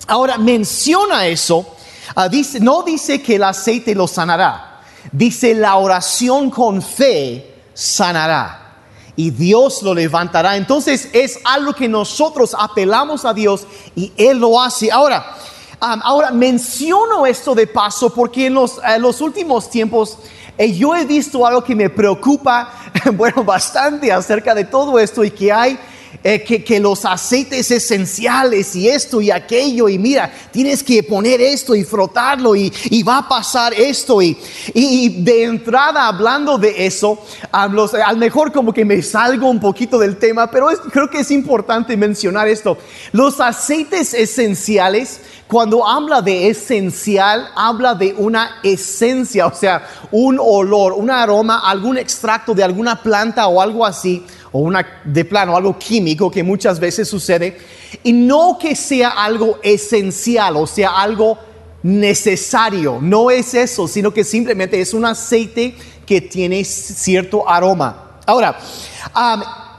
Ahora 0.07 0.39
menciona 0.39 1.27
eso, 1.27 1.67
ah, 2.15 2.29
dice, 2.29 2.61
no 2.61 2.83
dice 2.83 3.21
que 3.21 3.37
el 3.37 3.45
aceite 3.45 3.95
lo 3.95 4.07
sanará, 4.07 4.72
dice 5.11 5.55
la 5.55 5.77
oración 5.77 6.51
con 6.51 6.81
fe 6.83 7.55
sanará 7.75 8.77
y 9.17 9.31
Dios 9.31 9.83
lo 9.83 9.95
levantará. 9.95 10.57
Entonces 10.57 11.09
es 11.13 11.39
algo 11.45 11.73
que 11.73 11.89
nosotros 11.89 12.55
apelamos 12.59 13.25
a 13.25 13.35
Dios 13.35 13.67
y 13.95 14.13
Él 14.17 14.39
lo 14.39 14.61
hace. 14.61 14.91
Ahora, 14.91 15.37
ahora 15.81 16.31
menciono 16.31 17.27
esto 17.27 17.55
de 17.55 17.67
paso 17.67 18.13
porque 18.15 18.47
en 18.47 18.55
los, 18.55 18.81
los 18.99 19.21
últimos 19.21 19.69
tiempos 19.69 20.19
eh, 20.59 20.73
yo 20.73 20.95
he 20.95 21.05
visto 21.05 21.47
algo 21.47 21.65
que 21.65 21.75
me 21.75 21.89
preocupa, 21.89 22.73
bueno, 23.15 23.43
bastante 23.43 24.13
acerca 24.13 24.55
de 24.55 24.65
todo 24.65 24.99
esto 24.99 25.25
y 25.25 25.31
que 25.31 25.51
hay 25.51 25.79
eh, 26.25 26.43
que, 26.43 26.79
los 26.79 27.05
aceites 27.05 27.71
esenciales 27.71 28.77
y 28.77 28.89
esto 28.89 29.21
y 29.21 29.31
aquello 29.31 29.89
y 29.89 29.99
mira, 29.99 30.33
tienes 30.53 30.83
que 30.83 31.03
poner 31.03 31.41
esto 31.41 31.75
y 31.75 31.85
frotarlo 31.85 32.55
y, 32.55 32.71
va 33.03 33.19
a 33.19 33.29
pasar 33.29 33.75
esto 33.75 34.23
y, 34.23 34.37
de 34.75 35.45
entrada 35.45 36.07
hablando 36.07 36.59
de 36.59 36.87
eso, 36.87 37.19
a, 37.51 37.67
los, 37.67 37.95
a 37.95 38.13
lo 38.13 38.19
mejor 38.19 38.53
como 38.53 38.73
que 38.73 38.85
me 38.85 39.03
salgo 39.03 39.49
un 39.49 39.59
poquito 39.59 39.99
del 39.99 40.17
tema, 40.17 40.51
pero 40.51 40.69
creo 40.93 41.11
que 41.11 41.21
es 41.21 41.31
importante 41.31 41.97
mencionar 41.97 42.47
esto. 42.47 42.79
Los 43.13 43.41
aceites 43.41 44.15
esenciales, 44.15 45.21
cuando 45.49 45.87
habla 45.87 46.23
de 46.23 46.49
esencial, 46.49 47.49
habla 47.57 47.95
de 47.95 48.15
una 48.17 48.61
esencia, 48.63 49.47
o 49.47 49.55
sea, 49.55 49.87
un 50.11 50.39
olor, 50.41 50.93
un 50.93 51.11
aroma, 51.11 51.69
algún 51.69 51.99
extracto 51.99 52.55
de 52.55 52.63
alguna 52.63 53.03
planta 53.03 53.49
o 53.49 53.61
algo 53.61 53.85
así 53.85 54.25
o 54.53 54.61
una 54.61 55.01
de 55.05 55.25
plano 55.25 55.57
algo 55.57 55.79
químico 55.79 56.31
que 56.31 56.43
muchas 56.43 56.79
veces 56.79 57.09
sucede 57.09 57.59
y 58.03 58.13
no 58.13 58.59
que 58.61 58.77
sea 58.77 59.11
algo 59.11 59.59
esencial 59.63 60.57
o 60.57 60.67
sea 60.67 60.91
algo 60.91 61.39
necesario, 61.83 62.99
no 63.01 63.31
es 63.31 63.55
eso, 63.55 63.89
sino 63.89 64.13
que 64.15 64.25
simplemente 64.25 64.81
es 64.81 64.95
un 64.95 65.05
aceite 65.05 65.75
que 66.07 66.21
tiene 66.21 66.65
cierto 66.65 67.49
aroma. 67.49 68.21
Ahora, 68.27 68.57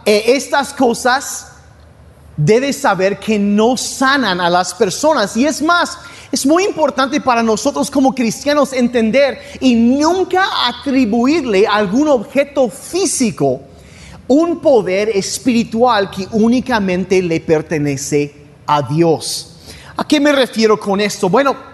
eh, 0.06 0.24
estas 0.28 0.74
cosas 0.74 1.48
debes 2.36 2.78
saber 2.78 3.20
que 3.20 3.38
no 3.40 3.78
sanan 3.78 4.42
a 4.42 4.50
las 4.50 4.74
personas 4.74 5.38
y 5.38 5.46
es 5.46 5.62
más, 5.62 5.98
es 6.32 6.46
muy 6.46 6.66
importante 6.66 7.22
para 7.22 7.44
nosotros 7.44 7.90
como 7.90 8.14
cristianos 8.14 8.74
entender 8.74 9.40
y 9.62 9.76
nunca 9.76 10.44
atribuirle 10.68 11.68
algún 11.68 12.08
objeto 12.08 12.70
físico 12.70 13.62
un 14.28 14.60
poder 14.60 15.10
espiritual 15.10 16.10
que 16.10 16.28
únicamente 16.32 17.22
le 17.22 17.40
pertenece 17.40 18.34
a 18.66 18.82
Dios. 18.82 19.50
¿A 19.96 20.08
qué 20.08 20.20
me 20.20 20.32
refiero 20.32 20.80
con 20.80 21.00
esto? 21.02 21.30
Bueno, 21.30 21.74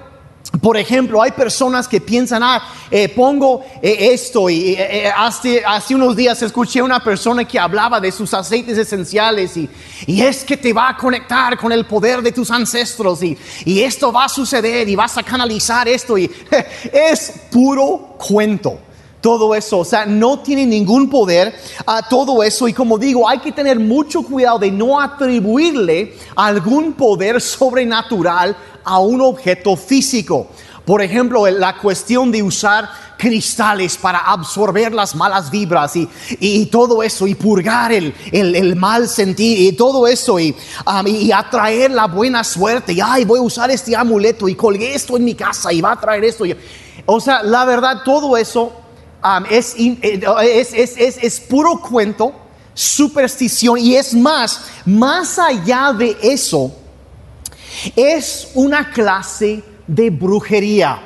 por 0.62 0.78
ejemplo, 0.78 1.22
hay 1.22 1.32
personas 1.32 1.88
que 1.88 2.02
piensan, 2.02 2.42
ah, 2.42 2.62
eh, 2.90 3.08
pongo 3.10 3.64
eh, 3.82 4.10
esto 4.12 4.50
y 4.50 4.74
eh, 4.74 5.12
hace, 5.16 5.64
hace, 5.64 5.94
unos 5.94 6.16
días 6.16 6.42
escuché 6.42 6.80
a 6.80 6.84
una 6.84 7.04
persona 7.04 7.46
que 7.46 7.60
hablaba 7.60 8.00
de 8.00 8.12
sus 8.12 8.34
aceites 8.34 8.78
esenciales 8.78 9.56
y, 9.56 9.70
y, 10.08 10.22
es 10.22 10.44
que 10.44 10.58
te 10.58 10.74
va 10.74 10.90
a 10.90 10.98
conectar 10.98 11.56
con 11.58 11.72
el 11.72 11.86
poder 11.86 12.24
de 12.24 12.32
tus 12.32 12.50
ancestros 12.50 13.22
y, 13.22 13.38
y 13.64 13.82
esto 13.82 14.12
va 14.12 14.26
a 14.26 14.30
suceder 14.30 14.90
y 14.90 14.96
vas 14.96 15.18
a 15.18 15.24
canalizar 15.24 15.88
esto 15.88 16.18
y 16.18 16.30
es 16.92 17.32
puro 17.52 18.16
cuento 18.18 18.80
todo 19.22 19.54
eso, 19.54 19.80
o 19.80 19.86
sea, 19.86 20.06
no 20.06 20.40
tiene 20.40 20.66
ningún 20.66 21.10
poder 21.10 21.54
a 21.86 22.08
todo 22.08 22.42
eso 22.44 22.68
y 22.68 22.74
como 22.74 22.98
digo, 22.98 23.28
hay 23.28 23.40
que 23.40 23.52
tener 23.52 23.80
mucho 23.80 24.22
cuidado 24.24 24.60
de 24.60 24.72
no 24.72 25.00
atribuirle 25.00 26.16
algún 26.36 26.94
poder 26.94 27.42
sobrenatural 27.42 28.56
a 28.84 29.00
un 29.00 29.22
objeto 29.22 29.76
físico. 29.76 30.48
Por 30.86 31.04
ejemplo, 31.04 31.46
la 31.48 31.78
cuestión 31.78 32.32
de 32.32 32.42
usar 32.42 32.90
cristales 33.16 33.96
para 33.96 34.20
absorber 34.20 34.92
las 34.92 35.14
malas 35.14 35.52
vibras 35.52 35.94
y, 35.96 36.66
todo 36.68 37.04
eso, 37.04 37.28
y 37.28 37.36
purgar 37.36 37.92
el, 37.92 38.16
el, 38.32 38.76
mal 38.76 39.08
sentir 39.08 39.60
y 39.60 39.74
todo 39.74 40.08
eso, 40.08 40.40
y, 40.40 40.56
y, 41.06 41.32
atraer 41.32 41.92
la 41.92 42.08
buena 42.08 42.44
suerte. 42.44 42.94
Y 42.94 43.02
ay, 43.02 43.26
voy 43.26 43.38
a 43.38 43.44
usar 43.44 43.70
este 43.70 43.96
amuleto 43.96 44.50
y 44.50 44.56
colgué 44.56 44.96
esto 44.96 45.16
en 45.16 45.26
mi 45.26 45.36
casa 45.36 45.72
y 45.72 45.80
va 45.80 45.92
a 45.92 46.00
traer 46.00 46.24
esto. 46.24 46.46
o 47.06 47.20
sea, 47.20 47.44
la 47.44 47.66
verdad, 47.66 48.02
todo 48.04 48.36
eso 48.36 48.74
eh, 49.24 49.50
es, 49.50 50.74
es, 50.74 50.98
es, 50.98 51.18
es, 51.22 51.40
puro 51.42 51.82
cuento, 51.82 52.34
superstición 52.74 53.78
y 53.78 53.96
es 53.96 54.14
más, 54.14 54.62
más 54.86 55.38
allá 55.38 55.92
de 55.92 56.16
eso, 56.22 56.74
es 57.96 58.50
una 58.54 58.92
clase 58.92 59.62
de 59.86 60.10
brujería, 60.10 61.02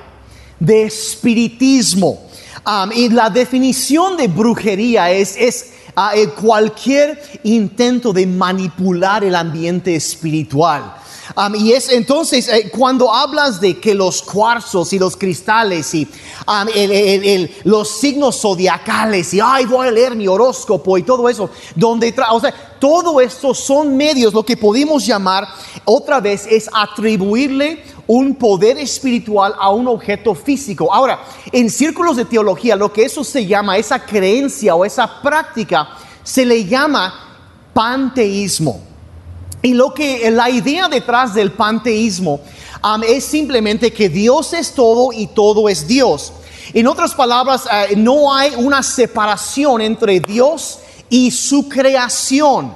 de 0.59 0.83
espiritismo. 0.83 2.29
y 2.93 3.09
la 3.09 3.29
definición 3.29 4.15
de 4.17 4.27
brujería 4.27 5.11
es, 5.11 5.73
ah, 5.95 6.11
eh, 6.15 6.29
cualquier 6.29 7.21
intento 7.43 8.13
de 8.13 8.27
manipular 8.27 9.23
el 9.23 9.35
ambiente 9.35 9.95
espiritual. 9.95 11.02
Y 11.55 11.71
es 11.71 11.89
entonces 11.89 12.47
eh, 12.47 12.69
cuando 12.69 13.11
hablas 13.11 13.59
de 13.59 13.79
que 13.79 13.95
los 13.95 14.21
cuarzos 14.21 14.93
y 14.93 14.99
los 14.99 15.17
cristales 15.17 15.93
y 15.95 16.07
los 17.63 17.89
signos 17.89 18.39
zodiacales 18.39 19.33
y 19.33 19.39
ay 19.39 19.65
voy 19.65 19.87
a 19.87 19.91
leer 19.91 20.15
mi 20.15 20.27
horóscopo 20.27 20.95
y 20.97 21.03
todo 21.03 21.27
eso, 21.27 21.49
donde 21.75 22.13
o 22.31 22.39
sea, 22.39 22.53
todo 22.79 23.19
esto 23.19 23.53
son 23.55 23.97
medios, 23.97 24.33
lo 24.33 24.45
que 24.45 24.55
podemos 24.55 25.05
llamar 25.05 25.47
otra 25.85 26.19
vez 26.19 26.45
es 26.45 26.69
atribuirle 26.71 27.83
un 28.05 28.35
poder 28.35 28.77
espiritual 28.77 29.55
a 29.57 29.69
un 29.71 29.87
objeto 29.87 30.35
físico. 30.35 30.93
Ahora, 30.93 31.19
en 31.51 31.69
círculos 31.69 32.17
de 32.17 32.25
teología, 32.25 32.75
lo 32.75 32.91
que 32.91 33.05
eso 33.05 33.23
se 33.23 33.45
llama, 33.45 33.77
esa 33.77 34.05
creencia 34.05 34.75
o 34.75 34.85
esa 34.85 35.21
práctica, 35.21 35.87
se 36.23 36.45
le 36.45 36.65
llama 36.65 37.13
panteísmo. 37.73 38.92
Y 39.63 39.73
lo 39.73 39.93
que 39.93 40.29
la 40.29 40.49
idea 40.49 40.89
detrás 40.89 41.33
del 41.33 41.53
panteísmo 41.53 42.41
um, 42.83 43.01
es 43.01 43.23
simplemente 43.23 43.93
que 43.93 44.09
Dios 44.09 44.51
es 44.51 44.73
todo 44.73 45.13
y 45.13 45.27
todo 45.27 45.69
es 45.69 45.87
Dios. 45.87 46.33
En 46.73 46.85
otras 46.85 47.15
palabras, 47.15 47.63
eh, 47.71 47.95
no 47.95 48.35
hay 48.35 48.53
una 48.57 48.83
separación 48.83 49.79
entre 49.79 50.19
Dios 50.19 50.79
y 51.09 51.31
su 51.31 51.69
creación. 51.69 52.75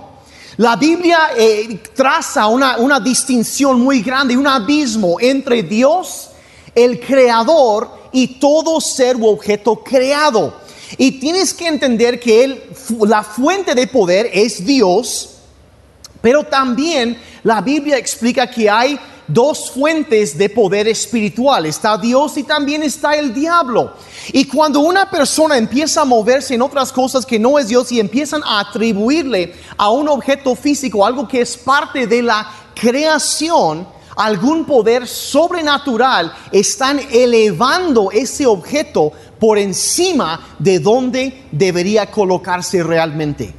La 0.56 0.78
Biblia 0.78 1.32
eh, 1.36 1.82
traza 1.94 2.48
una, 2.48 2.78
una 2.78 3.02
distinción 3.02 3.82
muy 3.82 4.02
grande, 4.02 4.38
un 4.38 4.48
abismo 4.48 5.18
entre 5.20 5.64
Dios, 5.64 6.30
el 6.74 7.02
creador, 7.02 7.98
y 8.14 8.40
todo 8.40 8.80
ser 8.80 9.18
u 9.18 9.28
objeto 9.28 9.84
creado. 9.84 10.54
Y 10.98 11.20
tienes 11.20 11.54
que 11.54 11.68
entender 11.68 12.18
que 12.18 12.70
la 13.06 13.24
fuente 13.24 13.76
de 13.76 13.88
poder 13.88 14.30
es 14.32 14.66
Dios, 14.66 15.37
pero 16.22 16.44
también 16.44 17.18
la 17.44 17.62
Biblia 17.62 17.98
explica 17.98 18.50
que 18.50 18.70
hay 18.70 19.00
dos 19.28 19.72
fuentes 19.72 20.38
de 20.38 20.50
poder 20.50 20.88
espiritual. 20.88 21.66
Está 21.66 21.98
Dios 21.98 22.38
y 22.38 22.44
también 22.44 22.84
está 22.84 23.16
el 23.16 23.34
diablo. 23.34 23.94
Y 24.32 24.46
cuando 24.46 24.80
una 24.80 25.10
persona 25.10 25.58
empieza 25.58 26.02
a 26.02 26.06
moverse 26.06 26.56
en 26.56 26.62
otras 26.62 26.92
cosas 26.92 27.26
que 27.26 27.40
no 27.40 27.60
es 27.60 27.68
Dios 27.68 27.92
y 27.92 28.00
empiezan 28.00 28.42
a 28.44 28.62
atribuirle 28.62 29.54
a 29.78 29.90
un 29.90 30.08
objeto 30.08 30.56
físico 30.56 31.06
algo 31.06 31.28
que 31.28 31.42
es 31.42 31.58
parte 31.58 32.08
de 32.08 32.22
la 32.22 32.50
creación, 32.74 33.88
algún 34.16 34.66
poder 34.66 35.08
sobrenatural, 35.08 36.34
están 36.52 37.00
elevando 37.12 38.10
ese 38.12 38.46
objeto 38.46 39.12
por 39.40 39.58
encima 39.58 40.56
de 40.58 40.80
donde 40.80 41.44
debería 41.52 42.10
colocarse 42.10 42.82
realmente 42.82 43.54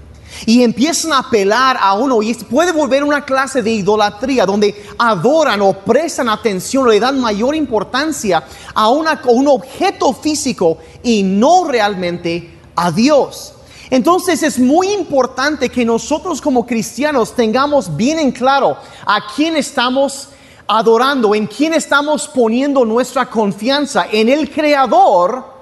y 0.46 0.62
empiezan 0.62 1.12
a 1.12 1.18
apelar 1.18 1.76
a 1.80 1.94
uno 1.94 2.22
y 2.22 2.34
puede 2.34 2.72
volver 2.72 3.04
una 3.04 3.24
clase 3.24 3.62
de 3.62 3.70
idolatría 3.70 4.46
donde 4.46 4.74
adoran 4.98 5.60
o 5.62 5.72
prestan 5.72 6.28
atención 6.28 6.86
o 6.86 6.90
le 6.90 7.00
dan 7.00 7.20
mayor 7.20 7.54
importancia 7.54 8.44
a 8.74 8.88
una- 8.88 9.20
un 9.28 9.48
objeto 9.48 10.12
físico 10.12 10.78
y 11.02 11.22
no 11.22 11.64
realmente 11.64 12.58
a 12.76 12.90
Dios. 12.90 13.54
Entonces 13.90 14.42
es 14.42 14.58
muy 14.58 14.88
importante 14.92 15.70
que 15.70 15.84
nosotros 15.84 16.40
como 16.40 16.66
cristianos 16.66 17.34
tengamos 17.34 17.96
bien 17.96 18.18
en 18.18 18.32
claro 18.32 18.76
a 19.06 19.20
quién 19.34 19.56
estamos 19.56 20.28
adorando, 20.66 21.34
en 21.34 21.46
quién 21.46 21.72
estamos 21.72 22.28
poniendo 22.28 22.84
nuestra 22.84 23.30
confianza, 23.30 24.06
en 24.12 24.28
el 24.28 24.50
Creador 24.50 25.57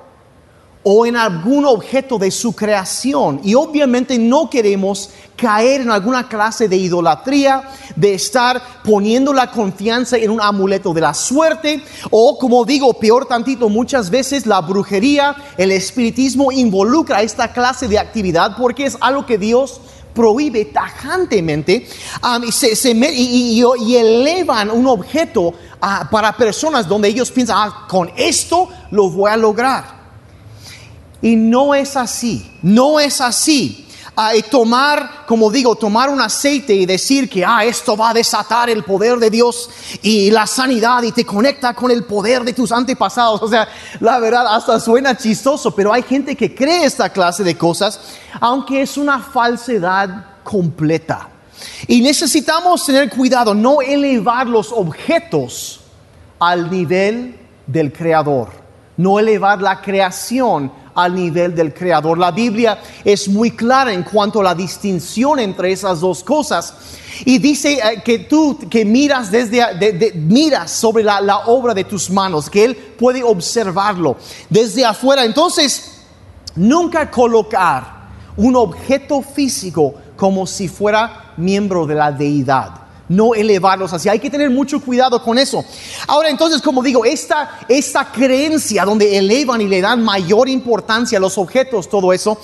o 0.88 1.04
en 1.04 1.16
algún 1.16 1.64
objeto 1.64 2.16
de 2.16 2.30
su 2.30 2.54
creación. 2.54 3.40
Y 3.42 3.56
obviamente 3.56 4.16
no 4.20 4.48
queremos 4.48 5.10
caer 5.34 5.80
en 5.80 5.90
alguna 5.90 6.28
clase 6.28 6.68
de 6.68 6.76
idolatría, 6.76 7.64
de 7.96 8.14
estar 8.14 8.62
poniendo 8.84 9.32
la 9.32 9.50
confianza 9.50 10.16
en 10.16 10.30
un 10.30 10.40
amuleto 10.40 10.94
de 10.94 11.00
la 11.00 11.12
suerte, 11.12 11.82
o 12.10 12.38
como 12.38 12.64
digo, 12.64 12.94
peor 12.94 13.26
tantito, 13.26 13.68
muchas 13.68 14.10
veces 14.10 14.46
la 14.46 14.60
brujería, 14.60 15.34
el 15.58 15.72
espiritismo 15.72 16.52
involucra 16.52 17.20
esta 17.20 17.52
clase 17.52 17.88
de 17.88 17.98
actividad 17.98 18.56
porque 18.56 18.86
es 18.86 18.96
algo 19.00 19.26
que 19.26 19.38
Dios 19.38 19.80
prohíbe 20.14 20.66
tajantemente 20.66 21.88
y 23.26 23.96
elevan 23.96 24.70
un 24.70 24.86
objeto 24.86 25.52
ah, 25.80 26.08
para 26.12 26.36
personas 26.36 26.86
donde 26.86 27.08
ellos 27.08 27.32
piensan, 27.32 27.56
"Ah, 27.58 27.86
con 27.88 28.08
esto 28.16 28.68
lo 28.92 29.10
voy 29.10 29.32
a 29.32 29.36
lograr. 29.36 30.05
Y 31.22 31.36
no 31.36 31.74
es 31.74 31.96
así, 31.96 32.50
no 32.62 33.00
es 33.00 33.20
así. 33.20 33.86
Ah, 34.18 34.34
y 34.34 34.40
tomar, 34.40 35.26
como 35.26 35.50
digo, 35.50 35.76
tomar 35.76 36.08
un 36.08 36.22
aceite 36.22 36.72
y 36.72 36.86
decir 36.86 37.28
que 37.28 37.44
ah, 37.44 37.62
esto 37.66 37.98
va 37.98 38.10
a 38.10 38.14
desatar 38.14 38.70
el 38.70 38.82
poder 38.82 39.18
de 39.18 39.28
Dios 39.28 39.68
y 40.00 40.30
la 40.30 40.46
sanidad 40.46 41.02
y 41.02 41.12
te 41.12 41.26
conecta 41.26 41.74
con 41.74 41.90
el 41.90 42.04
poder 42.04 42.42
de 42.42 42.54
tus 42.54 42.72
antepasados. 42.72 43.42
O 43.42 43.48
sea, 43.48 43.68
la 44.00 44.18
verdad 44.18 44.46
hasta 44.54 44.80
suena 44.80 45.14
chistoso, 45.14 45.74
pero 45.74 45.92
hay 45.92 46.02
gente 46.02 46.34
que 46.34 46.54
cree 46.54 46.86
esta 46.86 47.10
clase 47.10 47.44
de 47.44 47.58
cosas, 47.58 48.00
aunque 48.40 48.80
es 48.80 48.96
una 48.96 49.20
falsedad 49.20 50.24
completa. 50.42 51.28
Y 51.86 52.00
necesitamos 52.00 52.86
tener 52.86 53.10
cuidado, 53.10 53.54
no 53.54 53.82
elevar 53.82 54.46
los 54.46 54.72
objetos 54.72 55.80
al 56.38 56.70
nivel 56.70 57.38
del 57.66 57.92
creador, 57.92 58.48
no 58.96 59.18
elevar 59.18 59.60
la 59.60 59.82
creación 59.82 60.72
al 60.96 61.14
nivel 61.14 61.54
del 61.54 61.72
creador. 61.72 62.18
La 62.18 62.32
Biblia 62.32 62.80
es 63.04 63.28
muy 63.28 63.52
clara 63.52 63.92
en 63.92 64.02
cuanto 64.02 64.40
a 64.40 64.44
la 64.44 64.54
distinción 64.54 65.38
entre 65.38 65.70
esas 65.70 66.00
dos 66.00 66.24
cosas. 66.24 66.74
Y 67.24 67.38
dice 67.38 67.74
eh, 67.74 68.02
que 68.04 68.20
tú 68.20 68.58
que 68.68 68.84
miras 68.84 69.30
desde 69.30 70.12
miras 70.14 70.70
sobre 70.70 71.04
la 71.04 71.42
obra 71.46 71.74
de 71.74 71.84
tus 71.84 72.10
manos, 72.10 72.50
que 72.50 72.64
él 72.64 72.74
puede 72.74 73.22
observarlo 73.22 74.16
desde 74.50 74.84
afuera. 74.84 75.24
Entonces, 75.24 76.02
nunca 76.56 77.10
colocar 77.10 78.08
un 78.36 78.56
objeto 78.56 79.22
físico 79.22 79.94
como 80.16 80.46
si 80.46 80.66
fuera 80.68 81.34
miembro 81.36 81.86
de 81.86 81.94
la 81.94 82.10
deidad. 82.10 82.85
No 83.08 83.34
elevarlos 83.34 83.92
así. 83.92 84.08
Hay 84.08 84.18
que 84.18 84.30
tener 84.30 84.50
mucho 84.50 84.80
cuidado 84.80 85.22
con 85.22 85.38
eso. 85.38 85.64
Ahora, 86.08 86.28
entonces, 86.28 86.60
como 86.60 86.82
digo, 86.82 87.04
esta, 87.04 87.60
esta 87.68 88.10
creencia 88.10 88.84
donde 88.84 89.16
elevan 89.16 89.60
y 89.60 89.68
le 89.68 89.80
dan 89.80 90.02
mayor 90.02 90.48
importancia 90.48 91.18
a 91.18 91.20
los 91.20 91.38
objetos, 91.38 91.88
todo 91.88 92.12
eso, 92.12 92.40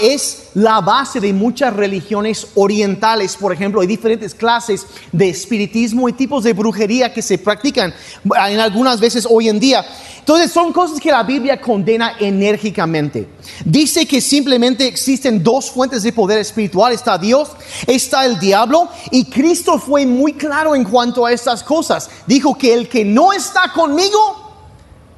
es 0.00 0.45
la 0.56 0.80
base 0.80 1.20
de 1.20 1.34
muchas 1.34 1.74
religiones 1.74 2.46
orientales. 2.54 3.36
Por 3.36 3.52
ejemplo, 3.52 3.82
hay 3.82 3.86
diferentes 3.86 4.34
clases 4.34 4.86
de 5.12 5.28
espiritismo 5.28 6.08
y 6.08 6.14
tipos 6.14 6.44
de 6.44 6.54
brujería 6.54 7.12
que 7.12 7.20
se 7.20 7.36
practican 7.36 7.92
ah, 8.34 8.50
en 8.50 8.58
algunas 8.58 8.98
veces 8.98 9.26
hoy 9.28 9.50
en 9.50 9.60
día. 9.60 9.84
Entonces 10.18 10.50
son 10.50 10.72
cosas 10.72 10.98
que 10.98 11.10
la 11.10 11.24
Biblia 11.24 11.60
condena 11.60 12.14
enérgicamente. 12.18 13.28
Dice 13.66 14.06
que 14.06 14.22
simplemente 14.22 14.86
existen 14.86 15.42
dos 15.42 15.70
fuentes 15.70 16.02
de 16.02 16.14
poder 16.14 16.38
espiritual. 16.38 16.94
Está 16.94 17.18
Dios, 17.18 17.50
está 17.86 18.24
el 18.24 18.38
diablo. 18.38 18.88
Y 19.10 19.26
Cristo 19.26 19.78
fue 19.78 20.06
muy 20.06 20.32
claro 20.32 20.74
en 20.74 20.84
cuanto 20.84 21.26
a 21.26 21.32
estas 21.32 21.62
cosas. 21.62 22.08
Dijo 22.26 22.56
que 22.56 22.72
el 22.72 22.88
que 22.88 23.04
no 23.04 23.30
está 23.34 23.74
conmigo 23.74 24.54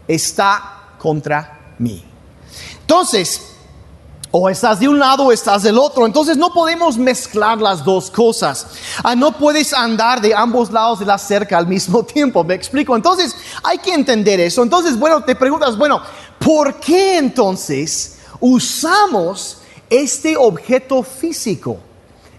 está 0.08 0.96
contra 0.98 1.74
mí. 1.78 2.02
Entonces, 2.80 3.57
o 4.30 4.48
estás 4.48 4.80
de 4.80 4.88
un 4.88 4.98
lado 4.98 5.24
o 5.24 5.32
estás 5.32 5.62
del 5.62 5.78
otro. 5.78 6.06
Entonces 6.06 6.36
no 6.36 6.52
podemos 6.52 6.98
mezclar 6.98 7.58
las 7.58 7.84
dos 7.84 8.10
cosas. 8.10 8.66
Ah, 9.02 9.14
no 9.14 9.32
puedes 9.32 9.72
andar 9.72 10.20
de 10.20 10.34
ambos 10.34 10.70
lados 10.70 10.98
de 10.98 11.06
la 11.06 11.18
cerca 11.18 11.56
al 11.56 11.66
mismo 11.66 12.02
tiempo. 12.04 12.44
Me 12.44 12.54
explico. 12.54 12.94
Entonces 12.94 13.34
hay 13.62 13.78
que 13.78 13.92
entender 13.92 14.40
eso. 14.40 14.62
Entonces, 14.62 14.98
bueno, 14.98 15.22
te 15.24 15.34
preguntas, 15.34 15.76
bueno, 15.76 16.02
¿por 16.38 16.74
qué 16.74 17.18
entonces 17.18 18.18
usamos 18.40 19.58
este 19.88 20.36
objeto 20.36 21.02
físico 21.02 21.78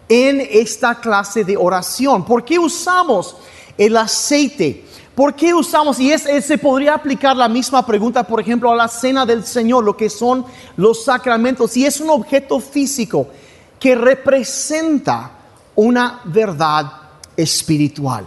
en 0.07 0.41
esta 0.51 0.95
clase 0.95 1.43
de 1.43 1.57
oración? 1.57 2.23
¿Por 2.23 2.45
qué 2.45 2.59
usamos 2.59 3.35
el 3.77 3.97
aceite? 3.97 4.85
¿Por 5.19 5.35
qué 5.35 5.53
usamos? 5.53 5.99
Y 5.99 6.13
es- 6.13 6.45
se 6.45 6.57
podría 6.57 6.93
aplicar 6.93 7.35
la 7.35 7.49
misma 7.49 7.85
pregunta, 7.85 8.23
por 8.23 8.39
ejemplo, 8.39 8.71
a 8.71 8.75
la 8.77 8.87
cena 8.87 9.25
del 9.25 9.43
Señor, 9.45 9.83
lo 9.83 9.97
que 9.97 10.09
son 10.09 10.45
los 10.77 11.03
sacramentos. 11.03 11.75
Y 11.75 11.85
es 11.85 11.99
un 11.99 12.09
objeto 12.09 12.61
físico 12.61 13.27
que 13.77 13.95
representa 13.95 15.31
una 15.75 16.21
verdad 16.23 16.85
espiritual. 17.35 18.25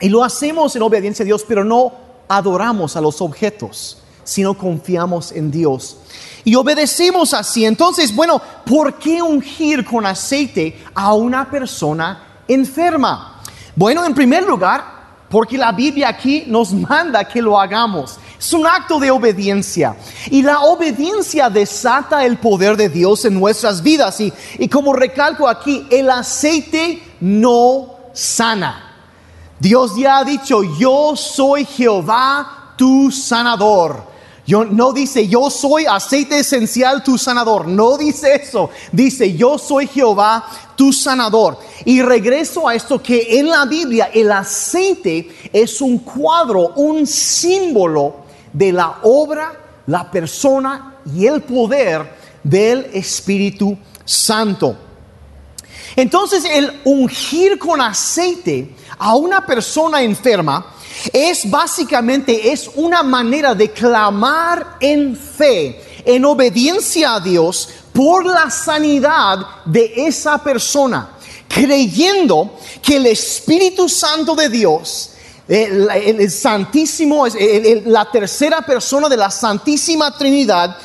Y 0.00 0.08
lo 0.08 0.24
hacemos 0.24 0.74
en 0.76 0.80
obediencia 0.80 1.24
a 1.24 1.26
Dios, 1.26 1.44
pero 1.46 1.62
no 1.62 1.92
adoramos 2.26 2.96
a 2.96 3.02
los 3.02 3.20
objetos, 3.20 3.98
sino 4.24 4.56
confiamos 4.56 5.30
en 5.30 5.50
Dios. 5.50 5.98
Y 6.42 6.54
obedecemos 6.54 7.34
así. 7.34 7.66
Entonces, 7.66 8.16
bueno, 8.16 8.40
¿por 8.64 8.94
qué 8.94 9.20
ungir 9.20 9.84
con 9.84 10.06
aceite 10.06 10.82
a 10.94 11.12
una 11.12 11.50
persona 11.50 12.40
enferma? 12.48 13.42
Bueno, 13.76 14.06
en 14.06 14.14
primer 14.14 14.44
lugar, 14.44 14.91
porque 15.32 15.56
la 15.56 15.72
Biblia 15.72 16.10
aquí 16.10 16.44
nos 16.46 16.74
manda 16.74 17.24
que 17.24 17.40
lo 17.40 17.58
hagamos. 17.58 18.18
Es 18.38 18.52
un 18.52 18.66
acto 18.66 19.00
de 19.00 19.10
obediencia. 19.10 19.96
Y 20.30 20.42
la 20.42 20.60
obediencia 20.60 21.48
desata 21.48 22.22
el 22.26 22.36
poder 22.36 22.76
de 22.76 22.90
Dios 22.90 23.24
en 23.24 23.40
nuestras 23.40 23.82
vidas. 23.82 24.20
Y, 24.20 24.30
y 24.58 24.68
como 24.68 24.92
recalco 24.92 25.48
aquí, 25.48 25.86
el 25.90 26.10
aceite 26.10 27.02
no 27.20 27.94
sana. 28.12 28.92
Dios 29.58 29.96
ya 29.96 30.18
ha 30.18 30.24
dicho, 30.24 30.62
yo 30.78 31.16
soy 31.16 31.64
Jehová 31.64 32.74
tu 32.76 33.10
sanador. 33.10 34.11
Yo, 34.44 34.64
no 34.64 34.92
dice, 34.92 35.28
yo 35.28 35.50
soy 35.50 35.86
aceite 35.86 36.40
esencial 36.40 37.04
tu 37.04 37.16
sanador. 37.16 37.68
No 37.68 37.96
dice 37.96 38.34
eso. 38.34 38.70
Dice, 38.90 39.36
yo 39.36 39.56
soy 39.56 39.86
Jehová 39.86 40.44
tu 40.76 40.92
sanador. 40.92 41.58
Y 41.84 42.02
regreso 42.02 42.66
a 42.66 42.74
esto 42.74 43.00
que 43.00 43.38
en 43.38 43.48
la 43.48 43.64
Biblia 43.66 44.10
el 44.12 44.32
aceite 44.32 45.28
es 45.52 45.80
un 45.80 45.98
cuadro, 45.98 46.72
un 46.74 47.06
símbolo 47.06 48.16
de 48.52 48.72
la 48.72 48.98
obra, 49.02 49.52
la 49.86 50.10
persona 50.10 50.96
y 51.14 51.26
el 51.26 51.42
poder 51.42 52.16
del 52.42 52.90
Espíritu 52.92 53.78
Santo. 54.04 54.76
Entonces 55.94 56.44
el 56.44 56.80
ungir 56.84 57.58
con 57.58 57.80
aceite 57.80 58.74
a 58.98 59.14
una 59.14 59.44
persona 59.44 60.02
enferma 60.02 60.74
es 61.12 61.48
básicamente 61.50 62.52
es 62.52 62.70
una 62.74 63.02
manera 63.02 63.54
de 63.54 63.70
clamar 63.70 64.76
en 64.80 65.16
fe, 65.16 66.02
en 66.04 66.24
obediencia 66.24 67.14
a 67.14 67.20
Dios 67.20 67.68
por 67.92 68.24
la 68.24 68.50
sanidad 68.50 69.38
de 69.64 69.92
esa 69.96 70.38
persona, 70.38 71.10
creyendo 71.48 72.58
que 72.82 72.96
el 72.96 73.06
Espíritu 73.06 73.88
Santo 73.88 74.34
de 74.34 74.48
Dios 74.48 75.10
el, 75.48 76.30
Santísimo, 76.30 77.26
la 77.84 78.10
tercera 78.10 78.62
persona 78.62 79.08
de 79.08 79.16
la 79.16 79.30
Santísima 79.30 80.16
Trinidad, 80.16 80.76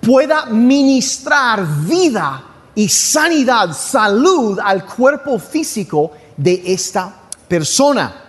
pueda 0.00 0.46
ministrar 0.46 1.64
vida 1.86 2.44
y 2.74 2.88
sanidad, 2.88 3.76
salud 3.76 4.58
al 4.62 4.84
cuerpo 4.84 5.38
físico 5.38 6.12
de 6.36 6.62
esta 6.66 7.14
persona. 7.46 8.21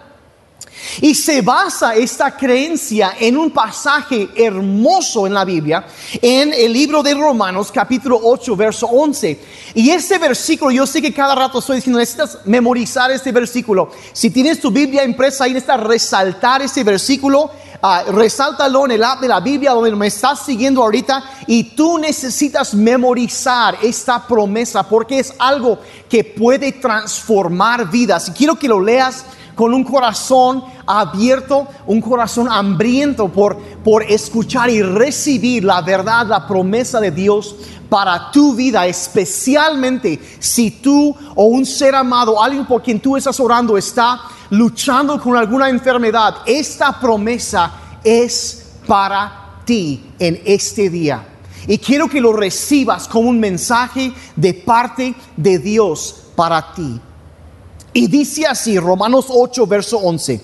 Y 1.01 1.15
se 1.15 1.41
basa 1.41 1.95
esta 1.95 2.35
creencia 2.35 3.13
en 3.19 3.37
un 3.37 3.51
pasaje 3.51 4.29
hermoso 4.35 5.27
en 5.27 5.33
la 5.33 5.45
Biblia, 5.45 5.85
en 6.21 6.53
el 6.53 6.73
libro 6.73 7.03
de 7.03 7.13
Romanos 7.13 7.71
capítulo 7.71 8.19
8, 8.23 8.55
verso 8.55 8.87
11. 8.87 9.39
Y 9.75 9.89
ese 9.89 10.17
versículo, 10.17 10.71
yo 10.71 10.85
sé 10.85 11.01
que 11.01 11.13
cada 11.13 11.35
rato 11.35 11.59
estoy 11.59 11.77
diciendo, 11.77 11.99
necesitas 11.99 12.39
memorizar 12.45 13.11
este 13.11 13.31
versículo. 13.31 13.91
Si 14.11 14.29
tienes 14.29 14.59
tu 14.59 14.71
Biblia 14.71 15.03
impresa 15.03 15.45
ahí, 15.45 15.53
necesitas 15.53 15.81
resaltar 15.81 16.61
ese 16.61 16.83
versículo. 16.83 17.49
Uh, 17.81 18.13
resáltalo 18.13 18.85
en 18.85 18.91
el 18.91 19.03
app 19.03 19.19
de 19.19 19.27
la 19.27 19.41
Biblia 19.41 19.71
donde 19.71 19.93
me 19.93 20.07
estás 20.07 20.45
siguiendo 20.45 20.81
ahorita 20.81 21.21
y 21.47 21.75
tú 21.75 21.97
necesitas 21.97 22.73
memorizar 22.73 23.77
esta 23.81 24.25
promesa 24.25 24.83
porque 24.83 25.19
es 25.19 25.33
algo 25.37 25.79
que 26.07 26.23
puede 26.23 26.71
transformar 26.71 27.91
vidas. 27.91 28.29
Y 28.29 28.31
quiero 28.31 28.55
que 28.55 28.69
lo 28.69 28.79
leas 28.79 29.25
con 29.55 29.73
un 29.73 29.83
corazón 29.83 30.63
abierto, 30.85 31.67
un 31.85 32.01
corazón 32.01 32.47
hambriento 32.49 33.29
por, 33.29 33.57
por 33.83 34.03
escuchar 34.03 34.69
y 34.69 34.81
recibir 34.81 35.63
la 35.63 35.81
verdad, 35.81 36.27
la 36.27 36.47
promesa 36.47 36.99
de 36.99 37.11
Dios 37.11 37.55
para 37.89 38.31
tu 38.31 38.55
vida, 38.55 38.87
especialmente 38.87 40.19
si 40.39 40.71
tú 40.71 41.15
o 41.35 41.45
un 41.45 41.65
ser 41.65 41.93
amado, 41.93 42.41
alguien 42.41 42.65
por 42.65 42.81
quien 42.81 42.99
tú 42.99 43.15
estás 43.15 43.39
orando, 43.39 43.77
está 43.77 44.19
luchando 44.49 45.21
con 45.21 45.37
alguna 45.37 45.69
enfermedad. 45.69 46.37
Esta 46.45 46.99
promesa 46.99 47.71
es 48.03 48.71
para 48.87 49.61
ti 49.63 50.03
en 50.17 50.41
este 50.45 50.89
día. 50.89 51.23
Y 51.67 51.77
quiero 51.77 52.09
que 52.09 52.19
lo 52.19 52.33
recibas 52.33 53.07
como 53.07 53.29
un 53.29 53.39
mensaje 53.39 54.11
de 54.35 54.53
parte 54.53 55.15
de 55.37 55.59
Dios 55.59 56.31
para 56.35 56.73
ti. 56.73 56.99
Y 57.93 58.07
dice 58.07 58.45
así, 58.47 58.79
Romanos 58.79 59.25
8, 59.29 59.67
verso 59.67 59.97
11. 59.97 60.41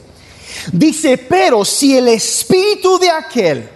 Dice, 0.73 1.17
pero 1.17 1.65
si 1.65 1.97
el 1.97 2.07
espíritu 2.07 2.97
de 2.99 3.09
aquel 3.09 3.69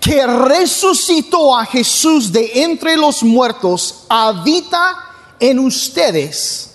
que 0.00 0.26
resucitó 0.26 1.56
a 1.56 1.64
Jesús 1.64 2.32
de 2.32 2.62
entre 2.62 2.96
los 2.96 3.22
muertos 3.22 4.04
habita 4.08 4.96
en 5.38 5.58
ustedes. 5.58 6.70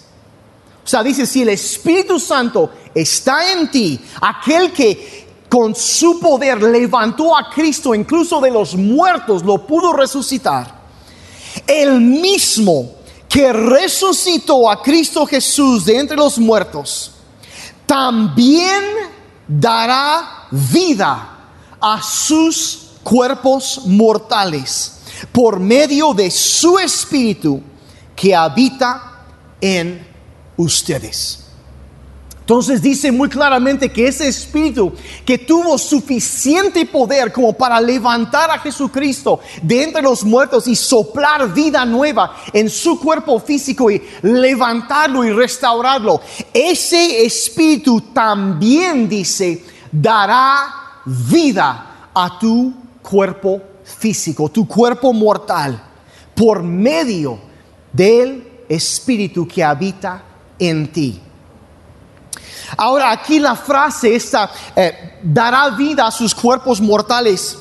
O 0.83 0.87
sea, 0.87 1.03
dice, 1.03 1.25
si 1.25 1.41
el 1.41 1.49
Espíritu 1.49 2.19
Santo 2.19 2.71
está 2.93 3.51
en 3.51 3.69
ti, 3.69 3.99
aquel 4.21 4.71
que 4.71 5.27
con 5.49 5.75
su 5.75 6.19
poder 6.19 6.61
levantó 6.61 7.35
a 7.35 7.49
Cristo 7.49 7.93
incluso 7.93 8.39
de 8.39 8.51
los 8.51 8.75
muertos, 8.75 9.43
lo 9.43 9.65
pudo 9.65 9.93
resucitar, 9.93 10.81
el 11.65 11.99
mismo 11.99 12.96
que 13.37 13.53
resucitó 13.53 14.67
a 14.67 14.81
Cristo 14.81 15.23
Jesús 15.23 15.85
de 15.85 15.99
entre 15.99 16.17
los 16.17 16.39
muertos, 16.39 17.11
también 17.85 18.83
dará 19.47 20.47
vida 20.49 21.37
a 21.79 22.01
sus 22.01 22.93
cuerpos 23.03 23.81
mortales 23.85 25.01
por 25.31 25.59
medio 25.59 26.15
de 26.15 26.31
su 26.31 26.79
espíritu 26.79 27.61
que 28.15 28.35
habita 28.35 29.27
en 29.61 30.07
ustedes. 30.57 31.45
Entonces 32.47 32.81
dice 32.81 33.11
muy 33.11 33.27
claramente 33.27 33.91
que 33.91 34.07
ese 34.07 34.25
espíritu 34.25 34.93
que 35.25 35.37
tuvo 35.37 35.77
suficiente 35.77 36.85
poder 36.85 37.33
como 37.33 37.51
para 37.51 37.81
levantar 37.81 38.49
a 38.49 38.59
Jesucristo 38.59 39.41
de 39.61 39.83
entre 39.83 40.01
los 40.01 40.23
muertos 40.23 40.65
y 40.65 40.73
soplar 40.73 41.53
vida 41.53 41.83
nueva 41.83 42.37
en 42.53 42.69
su 42.69 43.01
cuerpo 43.01 43.37
físico 43.41 43.91
y 43.91 44.01
levantarlo 44.21 45.25
y 45.25 45.33
restaurarlo, 45.33 46.21
ese 46.53 47.25
espíritu 47.25 47.99
también 48.13 49.09
dice 49.09 49.65
dará 49.91 51.01
vida 51.03 52.11
a 52.13 52.39
tu 52.39 52.73
cuerpo 53.01 53.61
físico, 53.83 54.47
tu 54.47 54.65
cuerpo 54.65 55.11
mortal, 55.11 55.83
por 56.33 56.63
medio 56.63 57.39
del 57.91 58.63
espíritu 58.69 59.45
que 59.45 59.65
habita 59.65 60.23
en 60.57 60.89
ti. 60.93 61.21
Ahora 62.75 63.11
aquí 63.11 63.39
la 63.39 63.55
frase 63.55 64.15
esta, 64.15 64.51
eh, 64.75 65.19
dará 65.23 65.69
vida 65.69 66.07
a 66.07 66.11
sus 66.11 66.35
cuerpos 66.35 66.81
mortales, 66.81 67.57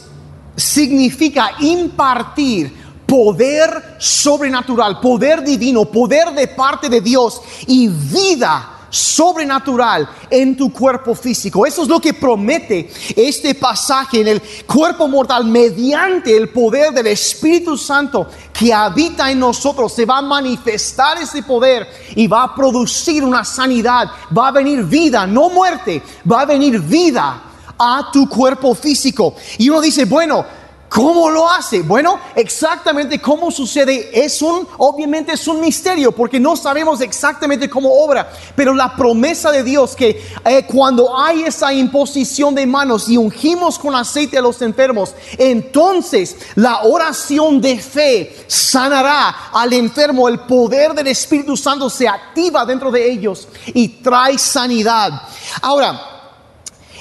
significa 0.56 1.52
impartir 1.60 2.86
poder 3.06 3.96
sobrenatural, 3.98 5.00
poder 5.00 5.42
divino, 5.44 5.84
poder 5.84 6.32
de 6.32 6.48
parte 6.48 6.88
de 6.88 7.00
Dios 7.00 7.40
y 7.66 7.88
vida 7.88 8.75
sobrenatural 8.96 10.08
en 10.30 10.56
tu 10.56 10.72
cuerpo 10.72 11.14
físico. 11.14 11.66
Eso 11.66 11.82
es 11.82 11.88
lo 11.88 12.00
que 12.00 12.14
promete 12.14 12.90
este 13.14 13.54
pasaje 13.54 14.20
en 14.20 14.28
el 14.28 14.42
cuerpo 14.66 15.06
mortal 15.06 15.44
mediante 15.44 16.36
el 16.36 16.48
poder 16.48 16.92
del 16.92 17.08
Espíritu 17.08 17.76
Santo 17.76 18.28
que 18.52 18.72
habita 18.72 19.30
en 19.30 19.40
nosotros. 19.40 19.92
Se 19.92 20.06
va 20.06 20.18
a 20.18 20.22
manifestar 20.22 21.18
ese 21.18 21.42
poder 21.42 21.86
y 22.14 22.26
va 22.26 22.44
a 22.44 22.54
producir 22.54 23.22
una 23.22 23.44
sanidad. 23.44 24.08
Va 24.36 24.48
a 24.48 24.52
venir 24.52 24.84
vida, 24.84 25.26
no 25.26 25.50
muerte, 25.50 26.02
va 26.30 26.40
a 26.40 26.46
venir 26.46 26.80
vida 26.80 27.42
a 27.78 28.10
tu 28.12 28.28
cuerpo 28.28 28.74
físico. 28.74 29.34
Y 29.58 29.68
uno 29.68 29.80
dice, 29.80 30.04
bueno, 30.06 30.44
¿Cómo 30.88 31.30
lo 31.30 31.50
hace? 31.50 31.82
Bueno, 31.82 32.18
exactamente 32.36 33.20
cómo 33.20 33.50
sucede 33.50 34.08
es 34.12 34.40
un, 34.40 34.66
obviamente 34.78 35.32
es 35.32 35.48
un 35.48 35.60
misterio 35.60 36.12
porque 36.12 36.38
no 36.38 36.56
sabemos 36.56 37.00
exactamente 37.00 37.68
cómo 37.68 37.92
obra, 37.92 38.30
pero 38.54 38.72
la 38.72 38.94
promesa 38.94 39.50
de 39.50 39.64
Dios 39.64 39.96
que 39.96 40.22
eh, 40.44 40.64
cuando 40.66 41.18
hay 41.18 41.42
esa 41.42 41.72
imposición 41.72 42.54
de 42.54 42.66
manos 42.66 43.08
y 43.08 43.16
ungimos 43.16 43.78
con 43.78 43.96
aceite 43.96 44.38
a 44.38 44.42
los 44.42 44.62
enfermos, 44.62 45.12
entonces 45.36 46.36
la 46.54 46.82
oración 46.84 47.60
de 47.60 47.78
fe 47.78 48.44
sanará 48.46 49.50
al 49.52 49.72
enfermo, 49.72 50.28
el 50.28 50.40
poder 50.40 50.94
del 50.94 51.08
Espíritu 51.08 51.56
Santo 51.56 51.90
se 51.90 52.06
activa 52.06 52.64
dentro 52.64 52.92
de 52.92 53.10
ellos 53.10 53.48
y 53.66 53.88
trae 53.88 54.38
sanidad. 54.38 55.22
Ahora, 55.60 56.00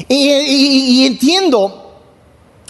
y 0.07 1.05
entiendo 1.05 1.84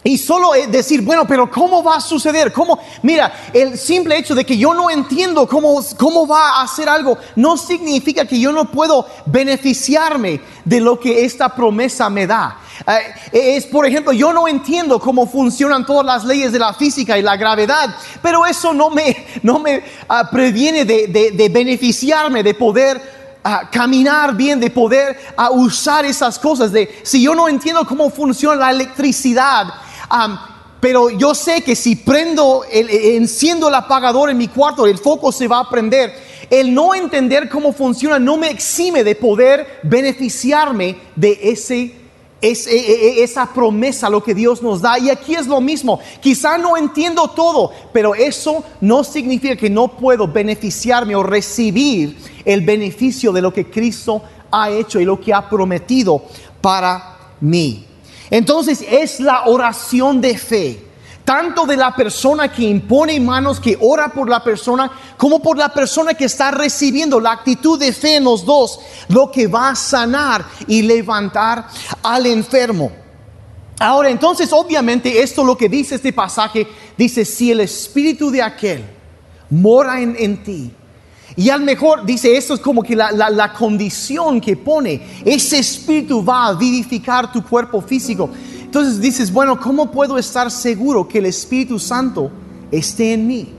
y 0.08 0.20
solo 0.20 0.52
decir, 0.70 1.02
bueno, 1.02 1.26
pero 1.26 1.50
¿cómo 1.50 1.84
va 1.84 1.96
a 1.96 2.00
suceder? 2.00 2.54
¿Cómo? 2.54 2.78
Mira, 3.02 3.50
el 3.52 3.76
simple 3.76 4.16
hecho 4.16 4.36
de 4.36 4.46
que 4.46 4.56
yo 4.56 4.72
no 4.72 4.92
entiendo 4.92 5.48
cómo, 5.48 5.84
cómo 5.98 6.28
va 6.28 6.60
a 6.60 6.62
hacer 6.62 6.88
algo 6.88 7.18
no 7.36 7.58
significa 7.58 8.24
que 8.24 8.40
yo 8.40 8.52
no 8.52 8.70
puedo 8.70 9.08
beneficiarme 9.26 10.42
de 10.64 10.80
lo 10.80 11.00
que 11.00 11.26
esta 11.26 11.50
promesa 11.56 12.08
me 12.12 12.28
da. 12.28 12.60
Eh, 13.32 13.56
es, 13.56 13.66
por 13.66 13.88
ejemplo, 13.88 14.14
yo 14.14 14.32
no 14.32 14.48
entiendo 14.48 15.00
cómo 15.00 15.26
funcionan 15.26 15.88
todas 15.88 16.06
las 16.06 16.24
leyes 16.24 16.52
de 16.52 16.60
la 16.60 16.76
física 16.76 17.18
y 17.18 17.24
la 17.24 17.36
gravedad, 17.36 17.96
pero 18.22 18.46
eso 18.46 18.76
no 18.76 18.92
me, 18.92 19.26
no 19.42 19.58
me 19.58 19.82
ah, 20.08 20.30
previene 20.30 20.86
de, 20.86 21.08
de, 21.34 21.50
beneficiarme, 21.50 22.44
de 22.44 22.54
poder 22.54 23.02
ah, 23.44 23.68
caminar 23.72 24.36
bien, 24.36 24.60
de 24.60 24.70
poder 24.70 25.20
ah, 25.36 25.50
usar 25.50 26.06
esas 26.06 26.38
cosas. 26.38 26.72
De 26.72 27.00
si 27.02 27.24
yo 27.24 27.34
no 27.34 27.50
entiendo 27.50 27.88
cómo 27.88 28.12
funciona 28.12 28.56
la 28.56 28.70
electricidad, 28.70 29.66
pero 30.80 31.10
yo 31.10 31.34
sé 31.34 31.62
que 31.62 31.76
si 31.76 31.96
prendo, 31.96 32.64
el, 32.72 32.90
enciendo 32.90 33.70
el 33.70 33.76
apagador 33.76 34.30
en 34.30 34.38
mi 34.38 34.48
cuarto, 34.48 34.86
el 34.86 34.98
foco 34.98 35.32
se 35.32 35.48
va 35.48 35.60
a 35.60 35.70
prender. 35.70 36.14
el 36.50 36.74
no 36.74 36.94
entender 36.94 37.50
cómo 37.50 37.74
funciona 37.74 38.20
no 38.20 38.38
me 38.38 38.52
exime 38.52 39.04
de 39.04 39.16
poder 39.16 39.80
beneficiarme 39.82 40.96
de 41.16 41.40
ese 41.42 42.06
es, 42.42 42.68
e, 42.68 42.76
e, 42.76 43.20
e, 43.20 43.24
esa 43.24 43.48
promesa, 43.48 44.10
lo 44.10 44.24
que 44.24 44.36
Dios 44.36 44.62
nos 44.62 44.82
da. 44.82 45.00
Y 45.00 45.10
aquí 45.10 45.34
es 45.34 45.48
lo 45.48 45.60
mismo. 45.62 46.00
Quizá 46.22 46.58
no 46.58 46.78
entiendo 46.78 47.28
todo, 47.30 47.72
pero 47.92 48.14
eso 48.14 48.64
no 48.82 49.04
significa 49.04 49.56
que 49.56 49.70
no 49.70 49.88
puedo 49.88 50.28
beneficiarme 50.28 51.16
o 51.16 51.24
recibir 51.24 52.18
el 52.44 52.62
beneficio 52.62 53.32
de 53.32 53.42
lo 53.42 53.52
que 53.52 53.70
Cristo 53.70 54.22
ha 54.52 54.70
hecho 54.70 55.00
y 55.00 55.06
lo 55.06 55.20
que 55.20 55.34
ha 55.34 55.50
prometido 55.50 56.22
para 56.62 57.18
mí. 57.42 57.86
Entonces 58.30 58.84
es 58.88 59.20
la 59.20 59.46
oración 59.46 60.22
de 60.22 60.38
fe 60.38 60.86
tanto 61.26 61.66
de 61.66 61.76
la 61.76 61.94
persona 61.94 62.52
que 62.52 62.62
impone 62.62 63.20
manos, 63.20 63.60
que 63.60 63.76
ora 63.82 64.10
por 64.10 64.30
la 64.30 64.44
persona, 64.44 64.92
como 65.18 65.42
por 65.42 65.58
la 65.58 65.70
persona 65.70 66.14
que 66.14 66.26
está 66.26 66.52
recibiendo 66.52 67.20
la 67.20 67.32
actitud 67.32 67.80
de 67.80 67.92
fe 67.92 68.18
en 68.18 68.26
los 68.26 68.46
dos, 68.46 68.80
lo 69.10 69.32
que 69.32 69.48
va 69.48 69.70
a 69.70 69.76
sanar 69.76 70.46
y 70.68 70.84
levantar 70.84 71.68
al 72.04 72.28
enfermo. 72.28 72.92
Ahora, 73.80 74.10
entonces, 74.10 74.54
obviamente, 74.54 75.22
esto 75.22 75.44
lo 75.44 75.58
que 75.58 75.68
dice 75.68 75.96
este 75.96 76.14
pasaje, 76.14 76.68
dice, 76.96 77.26
si 77.26 77.52
el 77.52 77.60
espíritu 77.60 78.30
de 78.30 78.42
aquel 78.44 78.86
mora 79.50 80.00
en, 80.00 80.44
ti, 80.44 80.72
y 81.38 81.50
al 81.50 81.62
mejor 81.62 82.06
dice, 82.06 82.38
esto 82.38 82.54
es 82.54 82.62
como 82.62 82.82
que 82.82 82.96
la, 82.96 83.12
la, 83.12 83.52
condición 83.52 84.40
que 84.40 84.56
pone, 84.56 85.02
ese 85.26 85.60
espíritu 85.60 86.24
va 86.24 86.48
a 86.48 86.54
vivificar 86.54 87.30
tu 87.32 87.44
cuerpo 87.44 87.82
físico. 87.82 88.30
Entonces 88.62 89.02
dices, 89.02 89.32
bueno, 89.32 89.60
¿cómo 89.60 89.92
puedo 89.92 90.18
estar 90.18 90.50
seguro 90.50 91.08
que 91.08 91.18
el 91.18 91.26
Espíritu 91.26 91.78
Santo 91.78 92.32
esté 92.72 93.14
en 93.14 93.28
mí? 93.28 93.50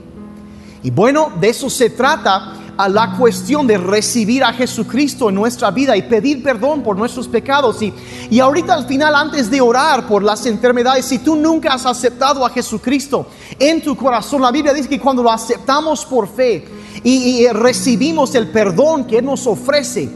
Y 0.81 0.89
bueno, 0.89 1.31
de 1.39 1.49
eso 1.49 1.69
se 1.69 1.91
trata 1.91 2.53
a 2.77 2.87
la 2.87 3.15
cuestión 3.17 3.65
de 3.65 3.77
recibir 3.77 4.43
a 4.43 4.53
Jesucristo 4.53 5.29
en 5.29 5.35
nuestra 5.35 5.71
vida 5.71 5.97
y 5.97 6.03
pedir 6.03 6.43
perdón 6.43 6.83
por 6.83 6.95
nuestros 6.95 7.27
pecados. 7.27 7.81
Y, 7.81 7.91
y 8.29 8.39
ahorita 8.39 8.73
al 8.73 8.85
final, 8.85 9.15
antes 9.15 9.49
de 9.49 9.59
orar 9.59 10.07
por 10.07 10.23
las 10.23 10.45
enfermedades, 10.45 11.05
si 11.05 11.19
tú 11.19 11.35
nunca 11.35 11.73
has 11.73 11.85
aceptado 11.85 12.45
a 12.45 12.49
Jesucristo 12.49 13.25
en 13.57 13.81
tu 13.81 13.95
corazón, 13.95 14.41
la 14.43 14.51
Biblia 14.51 14.73
dice 14.73 14.87
que 14.87 14.99
cuando 14.99 15.23
lo 15.23 15.31
aceptamos 15.31 16.05
por 16.05 16.27
fe 16.27 16.65
y, 17.03 17.41
y 17.41 17.47
recibimos 17.47 18.35
el 18.35 18.49
perdón 18.49 19.05
que 19.05 19.17
Él 19.17 19.25
nos 19.25 19.47
ofrece, 19.47 20.09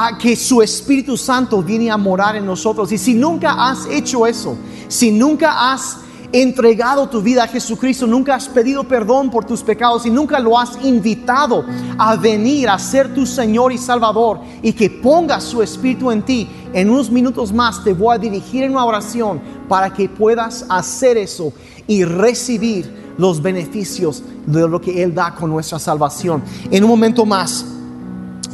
a 0.00 0.16
que 0.16 0.36
su 0.36 0.62
Espíritu 0.62 1.16
Santo 1.16 1.60
viene 1.60 1.90
a 1.90 1.96
morar 1.96 2.36
en 2.36 2.46
nosotros. 2.46 2.90
Y 2.92 2.98
si 2.98 3.14
nunca 3.14 3.68
has 3.68 3.84
hecho 3.86 4.26
eso, 4.26 4.56
si 4.86 5.10
nunca 5.10 5.72
has 5.72 5.98
entregado 6.32 7.08
tu 7.08 7.22
vida 7.22 7.44
a 7.44 7.48
Jesucristo, 7.48 8.06
nunca 8.06 8.34
has 8.34 8.48
pedido 8.48 8.84
perdón 8.84 9.30
por 9.30 9.44
tus 9.44 9.62
pecados 9.62 10.04
y 10.06 10.10
nunca 10.10 10.38
lo 10.38 10.58
has 10.58 10.78
invitado 10.84 11.64
a 11.96 12.16
venir 12.16 12.68
a 12.68 12.78
ser 12.78 13.14
tu 13.14 13.24
Señor 13.24 13.72
y 13.72 13.78
Salvador 13.78 14.40
y 14.62 14.72
que 14.72 14.90
ponga 14.90 15.40
su 15.40 15.62
Espíritu 15.62 16.10
en 16.10 16.22
ti, 16.22 16.48
en 16.72 16.90
unos 16.90 17.10
minutos 17.10 17.52
más 17.52 17.82
te 17.82 17.92
voy 17.92 18.14
a 18.14 18.18
dirigir 18.18 18.64
en 18.64 18.72
una 18.72 18.84
oración 18.84 19.40
para 19.68 19.92
que 19.92 20.08
puedas 20.08 20.66
hacer 20.68 21.16
eso 21.16 21.52
y 21.86 22.04
recibir 22.04 23.14
los 23.16 23.42
beneficios 23.42 24.22
de 24.46 24.68
lo 24.68 24.80
que 24.80 25.02
Él 25.02 25.14
da 25.14 25.34
con 25.34 25.50
nuestra 25.50 25.78
salvación. 25.78 26.42
En 26.70 26.84
un 26.84 26.90
momento 26.90 27.26
más. 27.26 27.66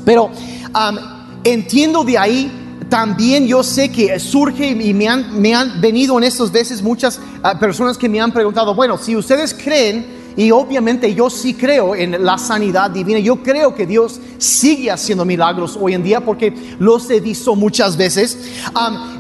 Pero 0.05 0.31
entiendo 1.45 2.05
de 2.05 2.19
ahí 2.19 2.64
también 2.95 3.49
yo 3.49 3.65
sé 3.65 3.91
que 3.91 4.21
surge 4.21 4.69
y 4.69 4.95
me 4.95 5.09
han, 5.09 5.81
venido 5.81 6.17
en 6.17 6.23
estas 6.23 6.53
veces 6.53 6.81
muchas 6.81 7.19
ah, 7.43 7.59
personas 7.59 7.99
que 7.99 8.09
me 8.09 8.21
han 8.21 8.31
preguntado, 8.31 8.73
bueno, 8.73 8.97
si 8.97 9.17
ustedes 9.17 9.53
creen, 9.53 10.07
y 10.37 10.53
obviamente 10.53 11.13
yo 11.13 11.29
sí 11.29 11.55
creo 11.55 11.97
en 11.97 12.25
la 12.25 12.39
sanidad 12.39 12.93
divina, 12.93 13.19
yo 13.19 13.43
creo 13.43 13.75
que 13.75 13.85
Dios 13.85 14.21
sigue 14.39 14.93
haciendo 14.93 15.25
milagros 15.25 15.77
hoy 15.81 15.95
en 15.95 16.05
día 16.05 16.21
porque 16.21 16.55
los 16.79 17.11
he 17.11 17.19
visto 17.19 17.57
muchas 17.57 17.97
veces, 17.97 18.39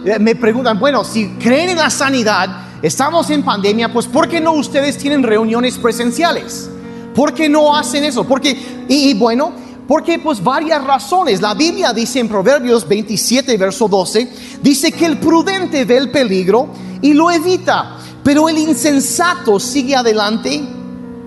eh, 0.05 0.21
me 0.21 0.37
preguntan, 0.37 0.79
bueno, 0.79 1.03
si 1.03 1.31
creen 1.31 1.71
en 1.71 1.79
la 1.79 1.91
sanidad, 1.91 2.69
estamos 2.81 3.29
en 3.31 3.43
pandemia, 3.43 3.93
pues 3.93 4.07
¿por 4.07 4.29
qué 4.29 4.41
no 4.41 4.53
ustedes 4.53 4.97
tienen 4.99 5.25
reuniones 5.25 5.79
presenciales? 5.79 6.71
¿Por 7.13 7.35
qué 7.35 7.49
no 7.49 7.75
hacen 7.75 8.05
eso? 8.05 8.23
Porque, 8.23 8.57
y 8.87 9.15
bueno, 9.15 9.53
porque 9.87 10.19
pues 10.19 10.43
varias 10.43 10.83
razones. 10.85 11.41
La 11.41 11.55
Biblia 11.55 11.93
dice 11.93 12.21
en 12.21 12.29
Proverbios 12.29 12.87
27, 12.87 13.57
verso 13.57 13.89
12, 13.89 14.29
dice 14.63 14.93
que 14.93 15.07
el 15.07 15.19
prudente 15.19 15.85
ve 15.85 15.97
el 15.97 16.11
peligro 16.11 16.69
y 17.03 17.13
lo 17.13 17.31
evita, 17.31 17.99
pero 18.23 18.49
el 18.49 18.59
insensato 18.59 19.61
sigue 19.61 19.95
adelante 19.95 20.63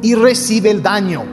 y 0.02 0.16
recibe 0.16 0.72
el 0.72 0.82
daño. 0.82 1.24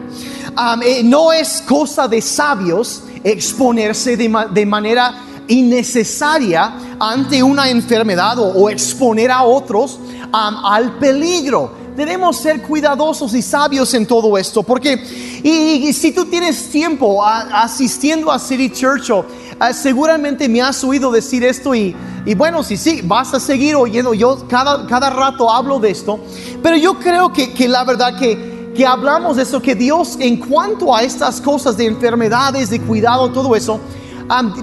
Eh, 0.85 1.03
no 1.03 1.33
es 1.33 1.63
cosa 1.67 2.07
de 2.07 2.21
sabios 2.21 3.03
exponerse 3.25 4.17
de, 4.17 4.67
manera 4.67 5.15
innecesaria 5.49 6.75
ante 7.01 7.43
una 7.43 7.69
enfermedad 7.71 8.39
o, 8.39 8.69
exponer 8.69 9.31
a 9.31 9.43
otros 9.43 9.99
al 10.33 10.99
peligro 10.99 11.84
debemos 11.97 12.39
ser 12.39 12.63
cuidadosos 12.63 13.35
y 13.35 13.43
sabios 13.43 13.95
en 13.95 14.07
todo 14.07 14.37
esto, 14.37 14.63
porque 14.63 14.95
y, 15.43 15.93
si 15.93 16.13
tú 16.13 16.25
tienes 16.25 16.71
tiempo 16.71 17.25
asistiendo 17.25 18.33
a 18.33 18.39
City 18.39 18.71
Church, 18.71 19.11
ah, 19.59 19.73
seguramente 19.73 20.49
me 20.49 20.61
has 20.61 20.83
oído 20.83 21.11
decir 21.13 21.45
esto 21.45 21.75
y, 21.75 21.95
y 22.27 22.35
bueno, 22.35 22.63
si 22.63 22.77
sí, 22.77 23.01
vas 23.05 23.33
a 23.35 23.41
seguir 23.41 23.77
oyendo, 23.77 24.15
yo 24.15 24.47
cada, 24.49 24.87
cada 24.87 25.11
rato 25.11 25.51
hablo 25.51 25.79
de 25.79 25.91
esto, 25.91 26.19
pero 26.63 26.77
yo 26.77 26.99
creo 26.99 27.33
que, 27.33 27.53
que 27.53 27.69
la 27.69 27.85
verdad 27.85 28.19
que, 28.19 28.73
que 28.75 28.85
hablamos 28.85 29.37
de 29.37 29.45
eso, 29.45 29.63
que 29.63 29.75
Dios 29.75 30.17
en 30.19 30.39
cuanto 30.39 30.95
a 30.95 31.03
estas 31.03 31.41
cosas 31.41 31.77
de 31.77 31.87
enfermedades, 31.87 32.71
de 32.71 32.81
cuidado, 32.81 33.31
todo 33.31 33.55
eso, 33.55 33.79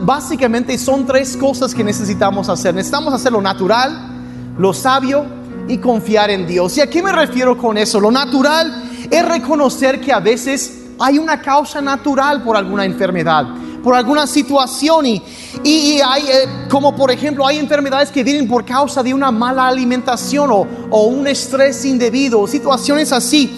básicamente 0.02 0.78
son 0.78 1.06
tres 1.06 1.38
cosas 1.38 1.74
que 1.74 1.84
necesitamos 1.84 2.50
hacer. 2.50 2.74
Necesitamos 2.74 3.14
hacer 3.14 3.32
lo 3.32 3.42
natural, 3.42 4.10
lo 4.58 4.74
sabio 4.74 5.41
y 5.68 5.78
confiar 5.78 6.30
en 6.30 6.48
Dios. 6.48 6.78
¿Y 6.78 6.82
a 6.82 6.90
qué 6.90 7.02
me 7.02 7.12
refiero 7.12 7.58
con 7.58 7.78
eso? 7.78 8.00
Lo 8.00 8.12
natural 8.12 8.90
es 9.10 9.26
reconocer 9.26 10.00
que 10.00 10.12
a 10.12 10.20
veces 10.20 10.80
hay 11.00 11.18
una 11.18 11.42
causa 11.42 11.82
natural 11.82 12.44
por 12.44 12.56
alguna 12.56 12.86
enfermedad, 12.86 13.46
por 13.84 13.96
alguna 13.96 14.28
situación 14.28 15.06
y, 15.06 15.22
y, 15.64 16.00
hay, 16.00 16.24
eh, 16.24 16.68
como 16.70 16.96
por 16.96 17.10
ejemplo, 17.10 17.46
hay 17.46 17.58
enfermedades 17.58 18.12
que 18.12 18.24
vienen 18.24 18.48
por 18.48 18.64
causa 18.64 19.02
de 19.02 19.14
una 19.14 19.32
mala 19.32 19.68
alimentación 19.68 20.52
o, 20.52 20.68
o 20.90 21.04
un 21.06 21.28
estrés 21.28 21.84
indebido, 21.86 22.46
situaciones 22.48 23.12
así. 23.12 23.52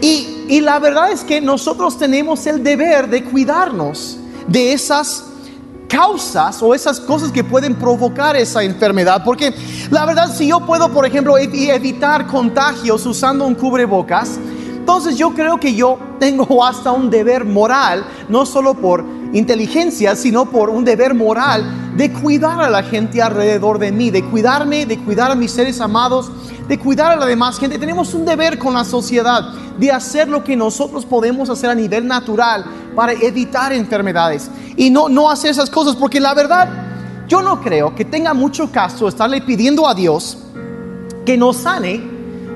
Y, 0.00 0.44
y 0.48 0.60
la 0.60 0.78
verdad 0.78 1.10
es 1.10 1.24
que 1.24 1.40
nosotros 1.40 1.98
tenemos 1.98 2.46
el 2.46 2.62
deber 2.62 3.08
de 3.08 3.24
cuidarnos 3.24 4.18
de 4.46 4.72
esas 4.72 5.29
causas 5.90 6.62
o 6.62 6.72
esas 6.72 7.00
cosas 7.00 7.32
que 7.32 7.42
pueden 7.42 7.74
provocar 7.74 8.36
esa 8.36 8.62
enfermedad. 8.62 9.22
Porque 9.24 9.52
la 9.90 10.06
verdad, 10.06 10.32
si 10.32 10.46
yo 10.46 10.60
puedo, 10.60 10.88
por 10.90 11.04
ejemplo, 11.04 11.36
evitar 11.36 12.26
contagios 12.26 13.04
usando 13.04 13.44
un 13.44 13.54
cubrebocas, 13.54 14.38
entonces 14.76 15.16
yo 15.16 15.34
creo 15.34 15.58
que 15.58 15.74
yo 15.74 15.98
tengo 16.18 16.64
hasta 16.64 16.92
un 16.92 17.10
deber 17.10 17.44
moral, 17.44 18.06
no 18.28 18.46
solo 18.46 18.74
por 18.74 19.04
inteligencia, 19.32 20.16
sino 20.16 20.46
por 20.46 20.70
un 20.70 20.84
deber 20.84 21.14
moral 21.14 21.94
de 21.96 22.12
cuidar 22.12 22.60
a 22.60 22.70
la 22.70 22.82
gente 22.82 23.22
alrededor 23.22 23.78
de 23.78 23.92
mí, 23.92 24.10
de 24.10 24.24
cuidarme, 24.24 24.86
de 24.86 24.98
cuidar 24.98 25.30
a 25.30 25.34
mis 25.34 25.52
seres 25.52 25.80
amados, 25.80 26.30
de 26.68 26.78
cuidar 26.78 27.12
a 27.12 27.16
la 27.16 27.26
demás 27.26 27.58
gente. 27.58 27.78
Tenemos 27.78 28.14
un 28.14 28.24
deber 28.24 28.58
con 28.58 28.74
la 28.74 28.84
sociedad 28.84 29.52
de 29.78 29.90
hacer 29.90 30.28
lo 30.28 30.44
que 30.44 30.56
nosotros 30.56 31.04
podemos 31.04 31.48
hacer 31.50 31.70
a 31.70 31.74
nivel 31.74 32.06
natural 32.06 32.64
para 32.94 33.12
evitar 33.12 33.72
enfermedades 33.72 34.50
y 34.76 34.90
no, 34.90 35.08
no 35.08 35.30
hacer 35.30 35.50
esas 35.50 35.70
cosas, 35.70 35.96
porque 35.96 36.20
la 36.20 36.34
verdad, 36.34 36.68
yo 37.28 37.42
no 37.42 37.60
creo 37.60 37.94
que 37.94 38.04
tenga 38.04 38.34
mucho 38.34 38.70
caso 38.70 39.08
estarle 39.08 39.40
pidiendo 39.40 39.86
a 39.86 39.94
Dios 39.94 40.38
que 41.24 41.36
nos 41.36 41.56
sane 41.56 42.00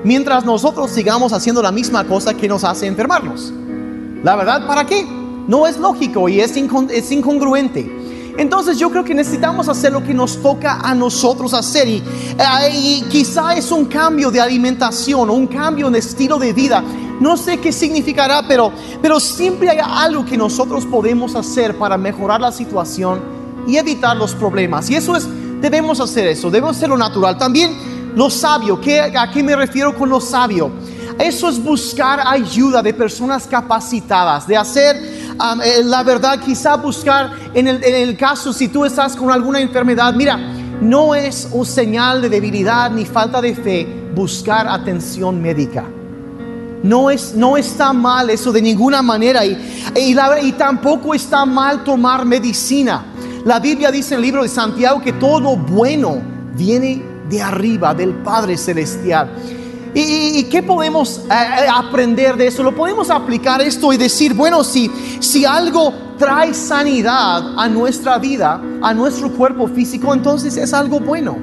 mientras 0.03 0.45
nosotros 0.45 0.91
sigamos 0.91 1.33
haciendo 1.33 1.61
la 1.61 1.71
misma 1.71 2.03
cosa 2.03 2.33
que 2.33 2.47
nos 2.47 2.63
hace 2.63 2.85
enfermarnos. 2.85 3.51
La 4.23 4.35
verdad, 4.35 4.67
¿para 4.67 4.85
qué? 4.85 5.14
No 5.47 5.67
es 5.67 5.77
lógico 5.77 6.27
y 6.27 6.39
es, 6.39 6.55
incongruente. 6.57 8.33
Entonces 8.37 8.77
yo 8.77 8.89
creo 8.89 9.03
que 9.03 9.13
necesitamos 9.13 9.69
hacer 9.69 9.93
lo 9.93 10.03
que 10.03 10.13
nos 10.13 10.41
toca 10.41 10.79
a 10.81 10.93
nosotros 10.93 11.53
hacer 11.53 11.87
y, 11.87 11.97
eh, 12.37 12.69
y, 12.73 13.01
quizá 13.09 13.55
es 13.55 13.71
un 13.71 13.85
cambio 13.85 14.29
de 14.29 14.41
alimentación 14.41 15.29
o 15.29 15.33
un 15.33 15.47
cambio 15.47 15.89
de 15.89 15.99
estilo 15.99 16.37
de 16.37 16.51
vida. 16.51 16.83
No 17.19 17.37
sé 17.37 17.59
qué 17.59 17.71
significará, 17.71 18.43
pero, 18.47 18.71
siempre 19.19 19.69
hay 19.69 19.79
algo 19.81 20.25
que 20.25 20.37
nosotros 20.37 20.85
podemos 20.85 21.35
hacer 21.35 21.77
para 21.77 21.97
mejorar 21.97 22.41
la 22.41 22.51
situación 22.51 23.21
y 23.67 23.77
evitar 23.77 24.17
los 24.17 24.35
problemas. 24.35 24.89
Y 24.89 24.95
eso 24.95 25.15
es, 25.15 25.25
debemos 25.61 26.01
hacer 26.01 26.27
eso, 26.27 26.51
debemos 26.51 26.75
hacer 26.75 26.89
lo 26.89 26.97
natural. 26.97 27.37
También 27.37 28.13
lo 28.15 28.29
sabio, 28.29 28.81
¿qué, 28.81 28.99
¿a 28.99 29.31
qué 29.31 29.41
me 29.41 29.55
refiero 29.55 29.95
con 29.95 30.09
lo 30.09 30.19
sabio? 30.19 30.71
Eso 31.17 31.47
es 31.47 31.63
buscar 31.63 32.19
ayuda 32.27 32.83
de 32.83 32.93
personas 32.93 33.47
capacitadas, 33.47 34.45
de 34.45 34.57
hacer 34.57 35.14
eh, 35.63 35.83
la 35.83 36.03
verdad, 36.03 36.39
quizá 36.39 36.75
buscar 36.75 37.31
en 37.53 37.67
el, 37.67 38.17
caso 38.17 38.53
si 38.53 38.67
tú 38.69 38.85
estás 38.85 39.15
con 39.15 39.31
alguna 39.31 39.59
enfermedad, 39.59 40.13
mira, 40.13 40.37
no 40.81 41.13
es 41.15 41.49
un 41.51 41.65
señal 41.65 42.21
de 42.21 42.29
debilidad 42.29 42.91
ni 42.91 43.05
falta 43.05 43.41
de 43.41 43.55
fe 43.55 43.87
buscar 44.13 44.67
atención 44.67 45.41
médica. 45.41 45.85
No, 46.83 47.09
es, 47.09 47.33
no 47.33 47.57
está 47.57 47.93
mal 47.93 48.29
eso 48.29 48.51
de 48.51 48.61
ninguna 48.61 49.01
manera 49.01 49.43
y, 49.45 49.57
y, 49.95 50.51
tampoco 50.51 51.13
está 51.13 51.45
mal 51.45 51.83
tomar 51.83 52.25
medicina. 52.25 53.05
La 53.43 53.59
Biblia 53.59 53.91
dice 53.91 54.13
en 54.13 54.19
el 54.19 54.25
libro 54.25 54.43
de 54.43 54.49
Santiago 54.49 55.01
que 55.01 55.13
todo 55.13 55.55
bueno 55.55 56.21
viene 56.55 57.01
de 57.29 57.41
arriba, 57.41 57.93
del 57.93 58.13
Padre 58.13 58.57
Celestial. 58.57 59.29
¿Y, 59.97 60.43
qué 60.43 60.61
podemos 60.61 61.19
eh, 61.19 61.23
eh, 61.29 61.67
aprender 61.73 62.35
de 62.35 62.47
eso? 62.47 62.61
Lo 62.61 62.75
podemos 62.75 63.09
aplicar 63.09 63.61
esto 63.61 63.93
y 63.93 63.97
decir, 63.97 64.33
bueno, 64.33 64.61
si, 64.61 64.91
si 65.21 65.45
algo 65.45 65.93
trae 66.17 66.53
sanidad 66.53 67.57
a 67.57 67.69
nuestra 67.69 68.17
vida, 68.17 68.61
a 68.81 68.93
nuestro 68.93 69.31
cuerpo 69.31 69.69
físico, 69.69 70.13
entonces 70.13 70.57
es 70.57 70.73
algo 70.73 70.99
bueno. 70.99 71.37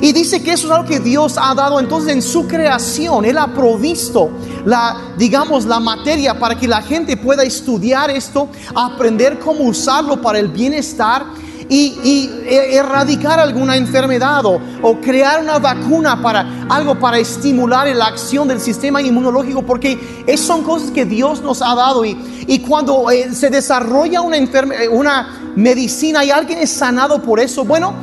Y 0.00 0.12
dice 0.12 0.42
que 0.42 0.54
eso 0.54 0.66
es 0.66 0.72
algo 0.72 0.88
que 0.88 0.98
Dios 0.98 1.36
ha 1.40 1.54
dado 1.54 1.78
entonces 1.78 2.12
en 2.12 2.20
su 2.20 2.48
creación. 2.48 3.24
Él 3.24 3.38
ha 3.38 3.54
provisto 3.54 4.28
la, 4.64 5.12
digamos, 5.16 5.64
la 5.64 5.78
materia 5.78 6.36
para 6.36 6.58
que 6.58 6.66
la 6.66 6.82
gente 6.82 7.16
pueda 7.16 7.44
estudiar 7.44 8.10
esto, 8.10 8.48
aprender 8.74 9.38
cómo 9.38 9.62
usarlo 9.64 10.20
para 10.20 10.40
el 10.40 10.48
bienestar 10.48 11.26
y, 11.68 12.30
e- 12.46 12.76
erradicar 12.76 13.40
alguna 13.40 13.76
enfermedad 13.76 14.44
o, 14.44 14.60
crear 15.00 15.40
una 15.40 15.58
vacuna 15.58 16.20
para 16.20 16.66
algo 16.68 16.98
para 16.98 17.18
estimular 17.18 17.86
la 17.94 18.06
acción 18.06 18.48
del 18.48 18.60
sistema 18.60 19.02
inmunológico, 19.02 19.62
porque 19.62 20.24
es, 20.26 20.40
son 20.40 20.62
cosas 20.62 20.90
que 20.90 21.04
Dios 21.04 21.42
nos 21.42 21.62
ha 21.62 21.74
dado. 21.74 22.04
Y, 22.04 22.16
y 22.46 22.60
cuando 22.60 23.10
eh, 23.10 23.34
se 23.34 23.50
desarrolla 23.50 24.20
una, 24.20 24.36
eh, 24.36 24.88
una 24.90 25.52
medicina 25.56 26.24
y 26.24 26.30
alguien 26.30 26.58
es 26.58 26.70
sanado 26.70 27.22
por 27.22 27.40
eso, 27.40 27.64
bueno, 27.64 27.94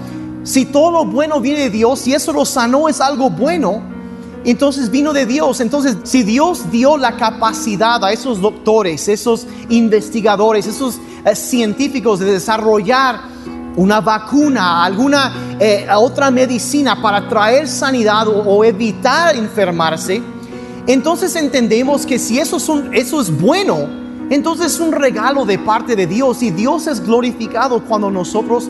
si 0.43 0.65
todo 0.65 0.91
lo 0.91 1.05
bueno 1.05 1.39
viene 1.39 1.61
de 1.61 1.69
Dios, 1.69 2.07
y 2.07 2.13
eso 2.13 2.33
lo 2.33 2.45
sanó 2.45 2.89
es 2.89 2.99
algo 2.99 3.29
bueno, 3.29 3.83
entonces 4.43 4.89
vino 4.89 5.13
de 5.13 5.25
Dios. 5.25 5.61
Entonces, 5.61 5.97
si 6.03 6.23
Dios 6.23 6.71
dio 6.71 6.97
la 6.97 7.15
capacidad 7.17 8.03
a 8.03 8.11
esos 8.11 8.41
doctores, 8.41 9.07
esos 9.07 9.45
investigadores, 9.69 10.65
esos 10.65 10.99
eh, 11.25 11.35
científicos 11.35 12.19
de 12.19 12.31
desarrollar 12.31 13.21
una 13.75 14.01
vacuna, 14.01 14.83
alguna 14.83 15.57
eh, 15.59 15.87
otra 15.95 16.29
medicina 16.29 17.01
para 17.01 17.29
traer 17.29 17.67
sanidad 17.67 18.27
o, 18.27 18.63
evitar 18.65 19.35
enfermarse, 19.35 20.21
entonces 20.87 21.35
entendemos 21.35 22.05
que 22.05 22.19
si 22.19 22.39
eso 22.39 22.57
eso 22.91 23.21
es 23.21 23.39
bueno, 23.39 23.87
entonces 24.29 24.73
es 24.73 24.79
un 24.79 24.91
regalo 24.91 25.45
de 25.45 25.59
parte 25.59 25.95
de 25.95 26.07
Dios 26.07 26.41
y 26.41 26.51
Dios 26.51 26.87
es 26.87 27.05
glorificado 27.05 27.83
cuando 27.83 28.09
nosotros 28.09 28.69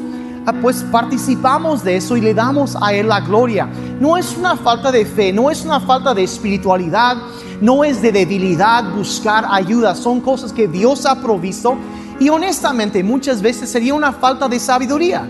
pues 0.61 0.83
participamos 0.91 1.83
de 1.83 1.97
eso 1.97 2.17
y 2.17 2.21
le 2.21 2.33
damos 2.33 2.77
a 2.81 2.93
Él 2.93 3.07
la 3.07 3.21
gloria. 3.21 3.69
No 3.99 4.17
es 4.17 4.35
una 4.37 4.55
falta 4.55 4.91
de 4.91 5.05
fe, 5.05 5.31
no 5.31 5.51
es 5.51 5.63
una 5.63 5.79
falta 5.79 6.13
de 6.13 6.23
espiritualidad, 6.23 7.17
no 7.61 7.83
es 7.83 8.01
de 8.01 8.11
debilidad 8.11 8.93
buscar 8.95 9.45
ayuda, 9.49 9.95
son 9.95 10.21
cosas 10.21 10.51
que 10.51 10.67
Dios 10.67 11.05
ha 11.05 11.21
provisto 11.21 11.75
y 12.19 12.29
honestamente 12.29 13.03
muchas 13.03 13.41
veces 13.41 13.69
sería 13.69 13.93
una 13.93 14.11
falta 14.11 14.47
de 14.47 14.59
sabiduría 14.59 15.27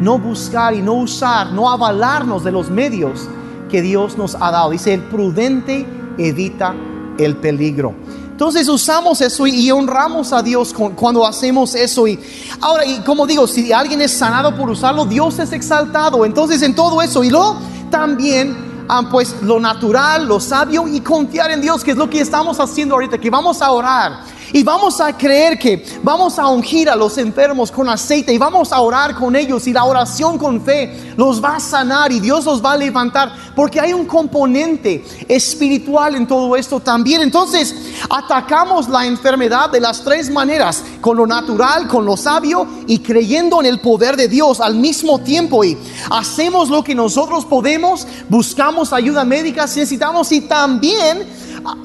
no 0.00 0.18
buscar 0.18 0.74
y 0.74 0.82
no 0.82 0.94
usar, 0.94 1.52
no 1.52 1.70
avalarnos 1.70 2.42
de 2.42 2.50
los 2.50 2.70
medios 2.70 3.28
que 3.68 3.82
Dios 3.82 4.16
nos 4.16 4.34
ha 4.34 4.50
dado. 4.50 4.70
Dice, 4.70 4.94
el 4.94 5.02
prudente 5.02 5.86
evita 6.18 6.74
el 7.18 7.36
peligro. 7.36 7.94
Entonces 8.40 8.70
usamos 8.70 9.20
eso 9.20 9.46
y, 9.46 9.70
honramos 9.70 10.32
a 10.32 10.40
Dios 10.42 10.72
con- 10.72 10.92
cuando 10.92 11.26
hacemos 11.26 11.74
eso. 11.74 12.08
Y 12.08 12.18
ahora, 12.62 12.86
y 12.86 13.00
como 13.00 13.26
digo, 13.26 13.46
si 13.46 13.70
alguien 13.70 14.00
es 14.00 14.12
sanado 14.16 14.56
por 14.56 14.70
usarlo, 14.70 15.04
Dios 15.04 15.38
es 15.38 15.52
exaltado. 15.52 16.24
Entonces 16.24 16.62
en 16.62 16.74
todo 16.74 17.02
eso 17.02 17.22
y 17.22 17.28
luego 17.28 17.58
también 17.90 18.86
ah, 18.88 19.02
pues 19.10 19.42
lo 19.42 19.60
natural, 19.60 20.26
lo 20.26 20.40
sabio 20.40 20.88
y 20.88 21.02
confiar 21.02 21.50
en 21.50 21.60
Dios, 21.60 21.84
que 21.84 21.90
es 21.90 21.98
lo 21.98 22.08
que 22.08 22.22
estamos 22.22 22.58
haciendo 22.60 22.94
ahorita, 22.94 23.18
que 23.18 23.28
vamos 23.28 23.60
a 23.60 23.70
orar 23.72 24.20
y 24.52 24.62
vamos 24.62 25.00
a 25.00 25.16
creer 25.16 25.58
que 25.58 25.84
vamos 26.02 26.38
a 26.38 26.48
ungir 26.48 26.88
a 26.88 26.96
los 26.96 27.18
enfermos 27.18 27.70
con 27.70 27.88
aceite 27.88 28.32
y 28.32 28.38
vamos 28.38 28.72
a 28.72 28.80
orar 28.80 29.14
con 29.14 29.36
ellos 29.36 29.66
y 29.66 29.72
la 29.72 29.84
oración 29.84 30.38
con 30.38 30.62
fe 30.62 31.14
los 31.16 31.42
va 31.42 31.56
a 31.56 31.60
sanar 31.60 32.12
y 32.12 32.20
Dios 32.20 32.44
los 32.44 32.64
va 32.64 32.72
a 32.72 32.76
levantar 32.76 33.32
porque 33.54 33.80
hay 33.80 33.92
un 33.92 34.06
componente 34.06 35.04
espiritual 35.28 36.14
en 36.14 36.26
todo 36.26 36.56
esto 36.56 36.80
también. 36.80 37.22
Entonces 37.22 37.74
atacamos 38.08 38.88
la 38.88 39.06
enfermedad 39.06 39.70
de 39.70 39.80
las 39.80 40.02
tres 40.02 40.30
maneras, 40.30 40.82
con 41.00 41.16
lo 41.16 41.26
natural, 41.26 41.86
con 41.86 42.04
lo 42.04 42.16
sabio 42.16 42.66
y 42.86 42.98
creyendo 43.00 43.60
en 43.60 43.66
el 43.66 43.80
poder 43.80 44.16
de 44.16 44.28
Dios 44.28 44.60
al 44.60 44.74
mismo 44.74 45.20
tiempo 45.20 45.64
y 45.64 45.76
hacemos 46.10 46.68
lo 46.68 46.82
que 46.82 46.94
nosotros 46.94 47.44
podemos, 47.44 48.06
buscamos 48.28 48.92
ayuda 48.92 49.24
médica 49.24 49.66
si 49.66 49.80
necesitamos 49.80 50.32
y 50.32 50.42
también 50.42 51.26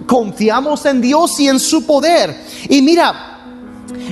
confiamos 0.05 0.85
en 0.85 1.01
Dios 1.01 1.39
y 1.39 1.47
en 1.47 1.59
su 1.59 1.85
poder. 1.85 2.35
Y 2.69 2.81
mira, 2.81 3.35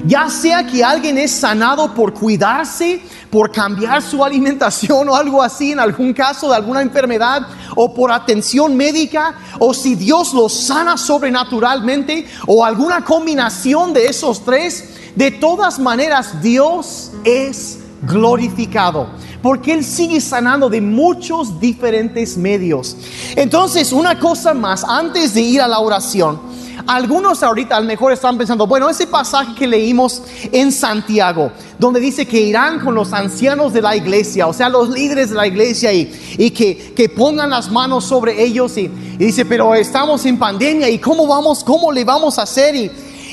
ya 0.06 0.30
sea 0.30 0.65
que 0.65 0.84
alguien 0.84 1.17
es 1.17 1.32
sanado 1.32 1.93
por 1.93 2.13
cuidarse, 2.13 3.02
por 3.30 3.52
cambiar 3.52 4.02
su 4.02 4.23
alimentación 4.23 5.10
o 5.10 5.15
algo 5.15 5.41
así, 5.41 5.71
en 5.71 5.80
algún 5.80 6.13
caso 6.13 6.49
de 6.49 6.56
alguna 6.56 6.82
enfermedad, 6.82 7.47
o 7.76 7.93
por 7.93 8.12
atención 8.12 8.76
médica, 8.76 9.36
o 9.60 9.73
si 9.73 9.95
Dios 9.95 10.34
lo 10.34 10.49
sana 10.49 10.97
sobrenaturalmente, 10.97 12.28
o 12.47 12.63
alguna 12.63 13.04
combinación 13.04 13.93
de 13.93 14.08
esos 14.08 14.43
tres, 14.43 14.89
de 15.15 15.32
todas 15.32 15.80
maneras 15.80 16.41
Dios 16.41 17.12
es 17.23 17.80
glorificado, 18.02 19.08
porque 19.43 19.73
Él 19.73 19.84
sigue 19.84 20.21
sanando 20.21 20.69
de 20.69 20.79
muchos 20.79 21.60
diferentes 21.60 22.38
medios. 22.38 22.95
Entonces, 23.36 23.91
una 23.91 24.17
cosa 24.17 24.53
más, 24.53 24.86
antes 24.86 25.34
de 25.34 25.41
ir 25.41 25.62
a 25.62 25.67
la 25.67 25.79
oración, 25.79 26.39
algunos 26.88 27.43
ahorita 27.43 27.75
a 27.75 27.82
lo 27.82 27.86
mejor 27.86 28.13
están 28.13 28.38
pensando, 28.38 28.65
bueno, 28.65 28.89
ese 28.89 29.06
pasaje 29.06 29.53
que 29.53 29.67
leímos 29.67 30.23
en 30.49 30.71
Santiago, 30.71 31.51
donde 31.77 31.99
dice 31.99 32.25
que 32.25 32.39
irán 32.39 32.79
con 32.79 32.95
los 32.95 33.12
ancianos 33.12 33.73
de 33.73 33.82
la 33.82 33.97
iglesia, 33.97 34.47
o 34.47 34.53
sea, 34.53 34.69
los 34.69 34.89
líderes 34.89 35.29
de 35.29 35.36
la 35.36 35.45
iglesia, 35.45 35.91
y, 35.91 36.10
y 36.38 36.51
que, 36.51 36.93
que 36.95 37.10
pongan 37.10 37.49
las 37.49 37.69
manos 37.69 38.06
sobre 38.06 38.41
ellos, 38.41 38.77
y, 38.77 38.88
dice, 39.17 39.43
pero 39.43 39.75
estamos 39.75 40.25
en 40.25 40.39
pandemia, 40.39 40.89
¿y 40.89 40.99
cómo 40.99 41.27
vamos, 41.27 41.65
cómo 41.65 41.91
le 41.91 42.06
vamos 42.06 42.39
a 42.39 42.43
hacer? 42.43 42.75
Y, 42.75 42.89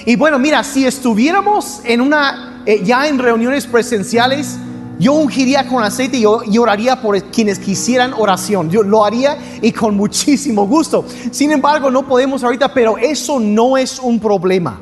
y 0.07 0.16
bueno, 0.16 0.40
mira, 0.40 0.64
si 0.64 0.85
estuviéramos 0.85 1.83
en 1.85 2.01
una, 2.01 2.62
eh, 2.66 2.83
ya 2.85 3.07
en 3.07 3.16
reuniones 3.16 3.68
presenciales, 3.68 4.59
yo 5.00 5.14
ungiría 5.14 5.66
con 5.66 5.82
aceite 5.82 6.18
y, 6.18 6.58
oraría 6.58 7.00
por 7.00 7.18
quienes 7.30 7.58
quisieran 7.58 8.12
oración. 8.12 8.68
Yo 8.68 8.82
lo 8.82 9.02
haría 9.02 9.38
y 9.62 9.72
con 9.72 9.96
muchísimo 9.96 10.66
gusto. 10.66 11.06
Sin 11.30 11.52
embargo, 11.52 11.90
no 11.90 12.06
podemos 12.06 12.44
ahorita, 12.44 12.74
pero 12.74 12.98
eso 12.98 13.40
no 13.40 13.78
es 13.78 13.98
un 13.98 14.20
problema. 14.20 14.78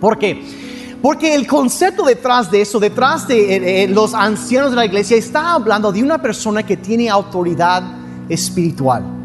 ¿Por 0.00 0.16
qué? 0.16 0.40
Porque 1.02 1.34
el 1.34 1.44
concepto 1.44 2.04
detrás 2.04 2.52
de 2.52 2.60
eso, 2.60 2.78
detrás 2.78 3.26
de 3.26 3.56
eh, 3.56 3.82
eh, 3.82 3.88
los 3.88 4.14
ancianos 4.14 4.70
de 4.70 4.76
la 4.76 4.84
iglesia, 4.84 5.16
está 5.16 5.54
hablando 5.54 5.90
de 5.90 6.04
una 6.04 6.22
persona 6.22 6.62
que 6.62 6.76
tiene 6.76 7.10
autoridad 7.10 7.82
espiritual. 8.28 9.15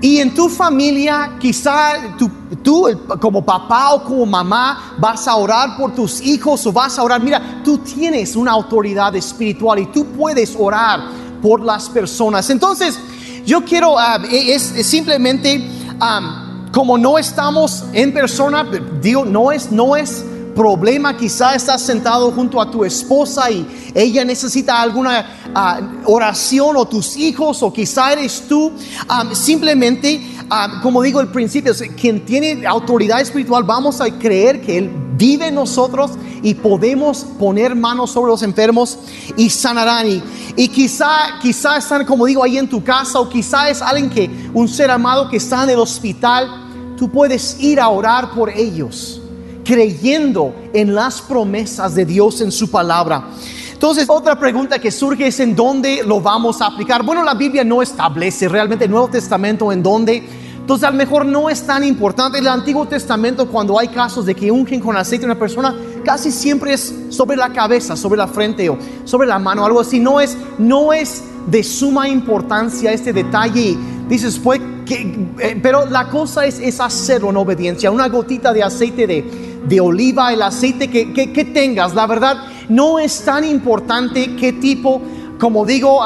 Y 0.00 0.18
en 0.18 0.34
tu 0.34 0.48
familia, 0.48 1.36
quizá 1.40 2.16
tú, 2.18 2.30
tú, 2.62 2.86
como 3.20 3.44
papá 3.44 3.94
o 3.94 4.04
como 4.04 4.26
mamá 4.26 4.94
vas 4.98 5.26
a 5.26 5.36
orar 5.36 5.76
por 5.76 5.94
tus 5.94 6.20
hijos 6.20 6.66
o 6.66 6.72
vas 6.72 6.98
a 6.98 7.02
orar. 7.02 7.22
Mira, 7.22 7.62
tú 7.64 7.78
tienes 7.78 8.36
una 8.36 8.52
autoridad 8.52 9.14
espiritual 9.16 9.78
y 9.78 9.86
tú 9.86 10.04
puedes 10.06 10.54
orar 10.58 11.00
por 11.40 11.60
las 11.60 11.88
personas. 11.88 12.50
Entonces, 12.50 12.98
yo 13.46 13.64
quiero, 13.64 13.98
ah, 13.98 14.18
es, 14.30 14.72
es 14.72 14.86
simplemente, 14.86 15.66
ah, 15.98 16.66
como 16.72 16.98
no 16.98 17.16
estamos 17.16 17.84
en 17.94 18.12
persona, 18.12 18.68
digo, 19.00 19.24
no 19.24 19.50
es, 19.50 19.72
no 19.72 19.96
es 19.96 20.24
problema, 20.56 21.16
quizá 21.16 21.54
estás 21.54 21.82
sentado 21.82 22.32
junto 22.32 22.60
a 22.60 22.68
tu 22.68 22.82
esposa 22.84 23.48
y 23.50 23.92
ella 23.94 24.24
necesita 24.24 24.80
alguna 24.80 25.52
ah, 25.54 25.80
oración 26.06 26.76
o 26.76 26.86
tus 26.86 27.16
hijos 27.16 27.62
o 27.62 27.72
quizá 27.72 28.12
eres 28.14 28.42
tú, 28.48 28.72
ah, 29.06 29.26
simplemente, 29.34 30.26
ah, 30.48 30.80
como 30.82 31.02
digo 31.02 31.20
al 31.20 31.30
principio, 31.30 31.74
quien 32.00 32.24
tiene 32.24 32.66
autoridad 32.66 33.20
espiritual, 33.20 33.64
vamos 33.64 34.00
a 34.00 34.10
creer 34.10 34.62
que 34.62 34.78
Él 34.78 34.90
vive 35.16 35.48
en 35.48 35.54
nosotros 35.54 36.12
y 36.42 36.54
podemos 36.54 37.18
poner 37.38 37.74
manos 37.74 38.10
sobre 38.10 38.30
los 38.30 38.42
enfermos 38.42 38.98
y 39.36 39.50
sanarán. 39.50 40.08
Y, 40.08 40.22
y 40.56 40.68
quizá, 40.68 41.38
quizá 41.40 41.76
están, 41.76 42.06
como 42.06 42.24
digo, 42.24 42.42
ahí 42.42 42.56
en 42.56 42.68
tu 42.68 42.82
casa 42.82 43.20
o 43.20 43.28
quizá 43.28 43.68
es 43.68 43.82
alguien 43.82 44.08
que, 44.08 44.50
un 44.54 44.68
ser 44.68 44.90
amado 44.90 45.28
que 45.28 45.36
está 45.36 45.64
en 45.64 45.70
el 45.70 45.78
hospital, 45.78 46.94
tú 46.96 47.10
puedes 47.10 47.60
ir 47.60 47.78
a 47.78 47.90
orar 47.90 48.30
por 48.30 48.48
ellos 48.48 49.20
creyendo 49.66 50.54
en 50.72 50.94
las 50.94 51.20
promesas 51.20 51.94
de 51.94 52.04
Dios 52.04 52.40
en 52.40 52.52
su 52.52 52.70
palabra. 52.70 53.28
Entonces, 53.72 54.06
otra 54.08 54.38
pregunta 54.38 54.78
que 54.78 54.90
surge 54.90 55.26
es 55.26 55.40
en 55.40 55.54
dónde 55.54 56.02
lo 56.02 56.20
vamos 56.20 56.62
a 56.62 56.66
aplicar. 56.66 57.04
Bueno, 57.04 57.22
la 57.22 57.34
Biblia 57.34 57.62
no 57.62 57.82
establece 57.82 58.48
realmente 58.48 58.86
el 58.86 58.90
Nuevo 58.90 59.08
Testamento 59.08 59.70
en 59.70 59.82
dónde. 59.82 60.22
Entonces, 60.56 60.88
a 60.88 60.90
lo 60.90 60.96
mejor 60.96 61.26
no 61.26 61.50
es 61.50 61.62
tan 61.66 61.84
importante. 61.84 62.38
El 62.38 62.48
Antiguo 62.48 62.86
Testamento, 62.86 63.46
cuando 63.48 63.78
hay 63.78 63.88
casos 63.88 64.24
de 64.24 64.34
que 64.34 64.50
ungen 64.50 64.80
con 64.80 64.96
aceite 64.96 65.24
a 65.24 65.28
una 65.28 65.38
persona, 65.38 65.74
casi 66.04 66.30
siempre 66.30 66.72
es 66.72 66.94
sobre 67.10 67.36
la 67.36 67.52
cabeza, 67.52 67.96
sobre 67.96 68.16
la 68.16 68.28
frente 68.28 68.70
o 68.70 68.78
sobre 69.04 69.28
la 69.28 69.38
mano, 69.38 69.66
algo 69.66 69.80
así. 69.80 70.00
No 70.00 70.20
es, 70.20 70.36
no 70.58 70.92
es 70.92 71.22
de 71.46 71.62
suma 71.62 72.08
importancia 72.08 72.92
este 72.92 73.12
detalle. 73.12 73.76
dices, 74.08 74.38
pues, 74.38 74.60
eh, 74.88 75.60
pero 75.62 75.84
la 75.86 76.08
cosa 76.08 76.46
es, 76.46 76.60
es 76.60 76.80
hacerlo 76.80 77.30
en 77.30 77.36
obediencia. 77.36 77.90
Una 77.90 78.08
gotita 78.08 78.52
de 78.52 78.62
aceite 78.62 79.06
de, 79.06 79.55
de 79.68 79.80
oliva, 79.80 80.32
el 80.32 80.42
aceite 80.42 80.88
que, 80.88 81.12
que- 81.12 81.44
tengas, 81.44 81.94
la 81.94 82.06
verdad, 82.06 82.36
no 82.68 82.98
es 82.98 83.22
tan 83.24 83.44
importante 83.44 84.36
qué 84.36 84.52
tipo, 84.52 85.00
como 85.38 85.64
digo, 85.66 86.00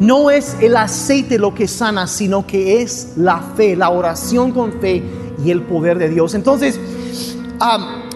no 0.00 0.30
es 0.30 0.56
el 0.60 0.76
aceite 0.76 1.38
lo 1.38 1.54
que 1.54 1.66
sana, 1.68 2.06
sino 2.06 2.46
que 2.46 2.82
es 2.82 3.14
la 3.16 3.38
fe, 3.56 3.76
la 3.76 3.90
oración 3.90 4.52
con 4.52 4.72
fe 4.80 5.02
y 5.44 5.50
el 5.50 5.62
poder 5.62 5.98
de 5.98 6.08
Dios. 6.08 6.34
Entonces, 6.34 6.78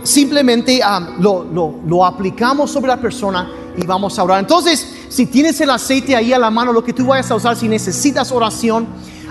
simplemente 0.03 0.81
lo, 1.21 1.45
lo- 1.45 1.75
lo 1.87 2.05
aplicamos 2.05 2.71
sobre 2.71 2.89
la 2.89 3.01
persona 3.01 3.51
y 3.77 3.85
vamos 3.87 4.19
a 4.19 4.23
orar. 4.25 4.41
Entonces, 4.41 4.87
si 5.09 5.27
tienes 5.27 5.61
el 5.61 5.71
aceite 5.71 6.15
ahí 6.17 6.33
a 6.33 6.39
la 6.39 6.51
mano, 6.51 6.73
lo 6.73 6.85
que 6.85 6.93
tú 6.93 7.07
vayas 7.07 7.31
a 7.31 7.35
usar, 7.37 7.57
si 7.57 7.69
necesitas 7.69 8.31
oración, 8.33 8.87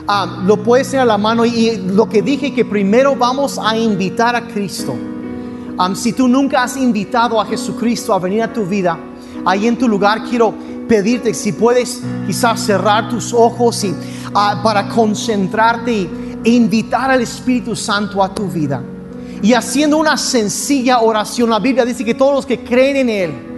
am, 0.08 0.46
lo 0.46 0.62
puedes 0.62 0.90
tener 0.90 1.02
a 1.02 1.06
la 1.06 1.18
mano. 1.18 1.46
Y, 1.46 1.78
lo 1.78 2.08
que 2.08 2.22
dije, 2.22 2.54
que 2.54 2.66
primero 2.66 3.16
vamos 3.16 3.60
a 3.62 3.78
invitar 3.78 4.36
a 4.36 4.48
Cristo. 4.48 4.96
Am, 5.78 5.96
si 5.96 6.14
tú 6.14 6.28
nunca 6.28 6.64
has 6.64 6.78
invitado 6.78 7.40
a 7.40 7.46
Jesucristo 7.46 8.14
a 8.14 8.20
venir 8.20 8.44
a 8.44 8.54
tu 8.54 8.66
vida, 8.66 8.98
ahí 9.46 9.68
en 9.68 9.78
tu 9.78 9.88
lugar 9.88 10.24
quiero 10.30 10.54
pedirte 10.88 11.34
si 11.34 11.54
puedes 11.54 12.02
quizás 12.28 12.60
cerrar 12.60 13.10
tus 13.10 13.34
ojos 13.34 13.84
y, 13.84 13.94
ah, 14.34 14.60
para 14.64 14.88
concentrarte 14.90 16.10
e 16.44 16.50
invitar 16.50 17.10
al 17.10 17.22
Espíritu 17.22 17.76
Santo 17.76 18.22
a 18.22 18.34
tu 18.34 18.48
vida. 18.48 18.84
Y 19.42 19.54
haciendo 19.54 19.98
una 19.98 20.16
sencilla 20.18 21.02
oración, 21.02 21.50
la 21.50 21.60
Biblia 21.60 21.84
dice 21.84 22.06
que 22.06 22.14
todos 22.14 22.36
los 22.36 22.46
que 22.46 22.64
creen 22.64 22.96
en 22.98 23.10
Él, 23.10 23.53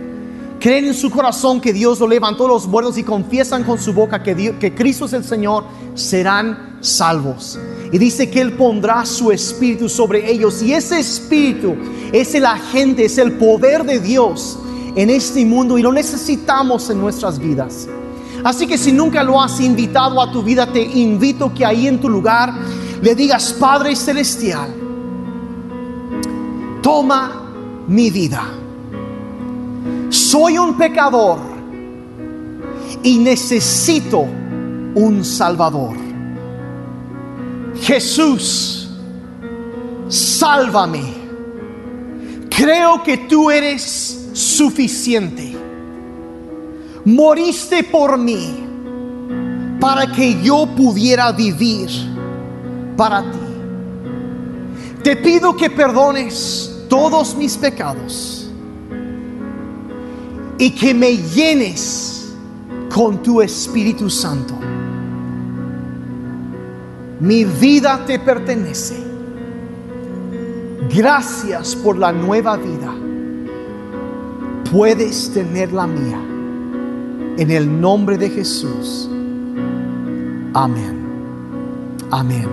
creen 0.60 0.86
en 0.86 0.93
su 0.93 1.10
corazón 1.10 1.62
que 1.62 1.74
Dios 1.74 1.99
lo 1.99 2.08
levantó 2.08 2.47
los 2.47 2.68
muertos 2.68 2.97
y 2.97 3.03
confiesan 3.03 3.64
con 3.64 3.80
su 3.80 3.93
boca 3.93 4.24
que, 4.24 4.34
Dios- 4.36 4.56
que 4.60 4.74
Cristo 4.74 5.06
es 5.06 5.14
el 5.14 5.24
Señor, 5.24 5.64
serán 5.93 6.78
salvos. 6.82 7.60
Y 7.91 7.97
dice 7.97 8.30
que 8.30 8.41
Él 8.41 8.53
pondrá 8.53 9.06
su 9.06 9.32
espíritu 9.32 9.88
sobre 9.89 10.30
ellos. 10.32 10.62
Y 10.62 10.74
ese 10.74 10.99
espíritu 10.99 11.76
es 12.12 12.34
el 12.36 12.45
agente, 12.45 13.06
es 13.06 13.18
el 13.18 13.34
poder 13.34 13.84
de 13.86 13.99
Dios 13.99 14.58
en 14.95 15.10
este 15.10 15.45
mundo 15.45 15.78
y 15.78 15.82
lo 15.82 15.91
necesitamos 15.91 16.89
en 16.89 16.99
nuestras 16.99 17.38
vidas. 17.38 17.88
Así 18.43 18.68
que 18.68 18.78
si 18.78 18.91
nunca 18.91 19.24
lo 19.24 19.41
has 19.41 19.60
invitado 19.60 20.22
a 20.22 20.32
tu 20.32 20.41
vida, 20.43 20.72
te 20.72 20.82
invito 20.82 21.53
que 21.53 21.66
ahí 21.66 21.88
en 21.88 21.99
tu 21.99 22.10
lugar 22.10 22.53
le 23.01 23.16
digas, 23.16 23.53
Padre 23.53 23.95
Celestial, 23.95 24.74
toma 26.82 27.51
mi 27.88 28.10
vida. 28.10 28.43
Soy 30.10 30.58
un 30.58 30.78
pecador 30.78 31.39
y 33.03 33.18
necesito 33.18 34.26
un 34.95 35.24
Salvador. 35.24 35.95
Jesús, 37.82 38.89
sálvame. 40.08 41.03
Creo 42.49 43.03
que 43.03 43.18
tú 43.18 43.51
eres 43.51 44.30
suficiente. 44.34 45.56
Moriste 47.03 47.84
por 47.84 48.18
mí 48.18 48.66
para 49.80 50.12
que 50.12 50.41
yo 50.41 50.68
pudiera 50.76 51.32
vivir 51.32 51.89
para 52.95 53.22
ti. 53.22 53.38
Te 55.03 55.16
pido 55.18 55.56
que 55.56 55.70
perdones 55.70 56.86
todos 56.89 57.36
mis 57.36 57.58
pecados 57.58 58.45
y 60.58 60.72
que 60.72 60.93
me 60.93 61.18
llenes 61.18 62.34
con 62.93 63.22
tu 63.22 63.41
Espíritu 63.41 64.10
Santo. 64.10 64.53
Mi 67.20 67.43
vida 67.43 68.03
te 68.06 68.20
pertenece. 68.20 69.03
Gracias 70.93 71.76
por 71.76 71.97
la 71.97 72.12
nueva 72.12 72.58
vida. 72.58 72.93
Puedes 74.72 75.34
tener 75.34 75.74
la 75.74 75.88
mía. 75.88 76.22
En 77.38 77.51
el 77.51 77.82
nombre 77.82 78.18
de 78.18 78.30
Jesús. 78.30 79.10
Amén. 80.53 81.06
Amén. 82.12 82.47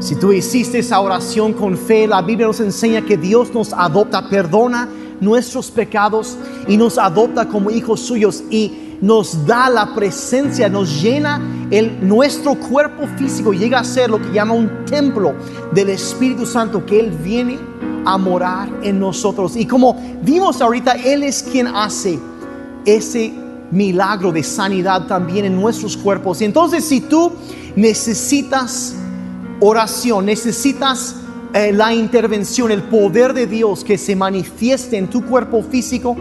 Si 0.00 0.16
tú 0.16 0.32
hiciste 0.32 0.80
esa 0.80 1.00
oración 1.00 1.52
con 1.52 1.76
fe, 1.76 2.08
la 2.08 2.22
Biblia 2.22 2.46
nos 2.48 2.58
enseña 2.58 3.02
que 3.02 3.16
Dios 3.16 3.54
nos 3.54 3.72
adopta, 3.72 4.28
perdona 4.28 4.88
nuestros 5.20 5.70
pecados 5.70 6.36
y 6.66 6.76
nos 6.76 6.98
adopta 6.98 7.46
como 7.46 7.70
hijos 7.70 8.00
suyos 8.00 8.42
y 8.50 8.96
nos 9.00 9.46
da 9.46 9.70
la 9.70 9.94
presencia, 9.94 10.68
nos 10.68 11.02
llena 11.02 11.40
el, 11.70 12.06
nuestro 12.06 12.54
cuerpo 12.54 13.06
físico, 13.16 13.52
llega 13.52 13.80
a 13.80 13.84
ser 13.84 14.10
lo 14.10 14.20
que 14.20 14.32
llama 14.32 14.54
un 14.54 14.84
templo 14.84 15.34
del 15.72 15.90
Espíritu 15.90 16.44
Santo, 16.44 16.84
que 16.84 17.00
Él 17.00 17.10
viene 17.10 17.58
a 18.04 18.18
morar 18.18 18.68
en 18.82 18.98
nosotros. 18.98 19.56
Y 19.56 19.66
como 19.66 19.96
vimos 20.22 20.60
ahorita, 20.60 20.92
Él 20.92 21.22
es 21.22 21.42
quien 21.42 21.66
hace 21.68 22.18
ese 22.84 23.32
milagro 23.70 24.32
de 24.32 24.42
sanidad 24.42 25.06
también 25.06 25.44
en 25.44 25.58
nuestros 25.58 25.96
cuerpos. 25.96 26.40
Y 26.40 26.44
entonces 26.44 26.84
si 26.84 27.00
tú 27.00 27.32
necesitas 27.76 28.94
oración, 29.60 30.26
necesitas 30.26 31.16
eh, 31.52 31.72
la 31.72 31.92
intervención, 31.92 32.70
el 32.70 32.82
poder 32.82 33.34
de 33.34 33.46
Dios 33.46 33.82
que 33.82 33.98
se 33.98 34.14
manifieste 34.14 34.96
en 34.96 35.08
tu 35.08 35.24
cuerpo 35.24 35.62
físico 35.62 36.16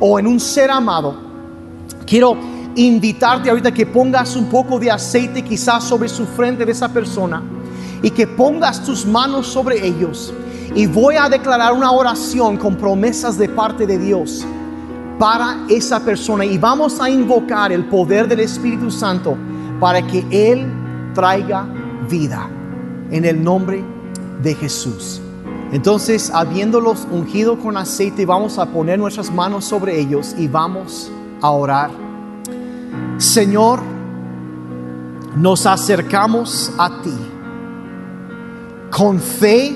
o 0.00 0.18
en 0.18 0.26
un 0.26 0.40
ser 0.40 0.70
amado, 0.70 1.16
quiero 2.06 2.36
invitarte 2.74 3.50
ahorita 3.50 3.72
que 3.72 3.86
pongas 3.86 4.34
un 4.34 4.46
poco 4.46 4.78
de 4.78 4.90
aceite 4.90 5.42
quizás 5.42 5.84
sobre 5.84 6.08
su 6.08 6.26
frente 6.26 6.64
de 6.64 6.72
esa 6.72 6.88
persona 6.88 7.42
y 8.02 8.10
que 8.10 8.26
pongas 8.26 8.82
tus 8.82 9.06
manos 9.06 9.46
sobre 9.46 9.86
ellos. 9.86 10.32
Y 10.74 10.86
voy 10.86 11.16
a 11.16 11.28
declarar 11.28 11.74
una 11.74 11.92
oración 11.92 12.56
con 12.56 12.76
promesas 12.76 13.38
de 13.38 13.48
parte 13.48 13.86
de 13.86 13.98
Dios 13.98 14.44
para 15.18 15.64
esa 15.68 16.04
persona. 16.04 16.44
Y 16.44 16.58
vamos 16.58 17.00
a 17.00 17.08
invocar 17.08 17.70
el 17.72 17.84
poder 17.84 18.26
del 18.26 18.40
Espíritu 18.40 18.90
Santo 18.90 19.36
para 19.78 20.04
que 20.06 20.24
Él 20.30 20.66
traiga 21.14 21.66
vida. 22.08 22.48
En 23.10 23.24
el 23.26 23.44
nombre 23.44 23.84
de 24.42 24.54
Jesús. 24.54 25.20
Entonces, 25.72 26.30
habiéndolos 26.34 27.06
ungido 27.10 27.58
con 27.58 27.76
aceite, 27.76 28.26
vamos 28.26 28.58
a 28.58 28.66
poner 28.66 28.98
nuestras 28.98 29.32
manos 29.32 29.64
sobre 29.64 29.98
ellos 29.98 30.34
y 30.36 30.48
vamos 30.48 31.10
a 31.40 31.50
orar. 31.50 31.90
Señor, 33.16 33.80
nos 35.36 35.64
acercamos 35.64 36.70
a 36.78 37.00
ti 37.02 37.14
con 38.90 39.18
fe 39.18 39.74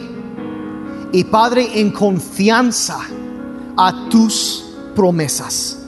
y 1.12 1.24
Padre 1.24 1.80
en 1.80 1.90
confianza 1.90 2.98
a 3.76 4.08
tus 4.10 4.66
promesas. 4.94 5.78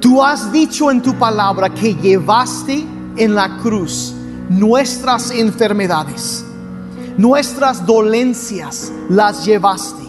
Tú 0.00 0.22
has 0.22 0.52
dicho 0.52 0.90
en 0.90 1.00
tu 1.00 1.14
palabra 1.14 1.70
que 1.70 1.94
llevaste 1.94 2.86
en 3.16 3.34
la 3.34 3.56
cruz 3.58 4.14
nuestras 4.48 5.30
enfermedades, 5.30 6.44
nuestras 7.18 7.84
dolencias 7.84 8.92
las 9.10 9.44
llevaste 9.44 10.04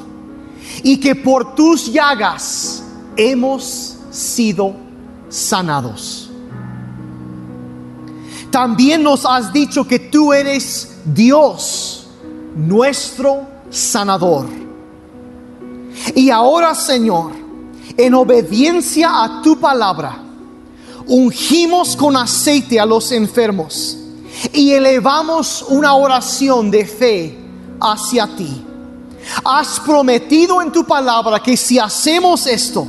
y 0.83 0.99
que 0.99 1.15
por 1.15 1.55
tus 1.55 1.91
llagas 1.91 2.83
hemos 3.17 3.97
sido 4.11 4.75
sanados. 5.27 6.29
También 8.51 9.03
nos 9.03 9.25
has 9.25 9.51
dicho 9.51 9.85
que 9.85 9.99
tú 9.99 10.31
eres 10.31 10.99
Dios, 11.03 12.07
nuestro 12.55 13.41
sanador. 13.69 14.45
Y 16.15 16.29
ahora, 16.29 16.73
Señor, 16.73 17.31
en 17.97 18.13
obediencia 18.13 19.23
a 19.23 19.41
tu 19.41 19.59
palabra, 19.59 20.17
ungimos 21.07 21.95
con 21.95 22.15
aceite 22.15 22.79
a 22.79 22.85
los 22.85 23.11
enfermos 23.11 23.99
y 24.53 24.71
elevamos 24.71 25.65
una 25.67 25.93
oración 25.95 26.71
de 26.71 26.85
fe 26.85 27.37
hacia 27.79 28.27
ti. 28.35 28.65
Has 29.43 29.79
prometido 29.81 30.61
en 30.61 30.71
tu 30.71 30.85
palabra 30.85 31.41
que 31.41 31.57
si 31.57 31.77
hacemos 31.77 32.47
esto, 32.47 32.87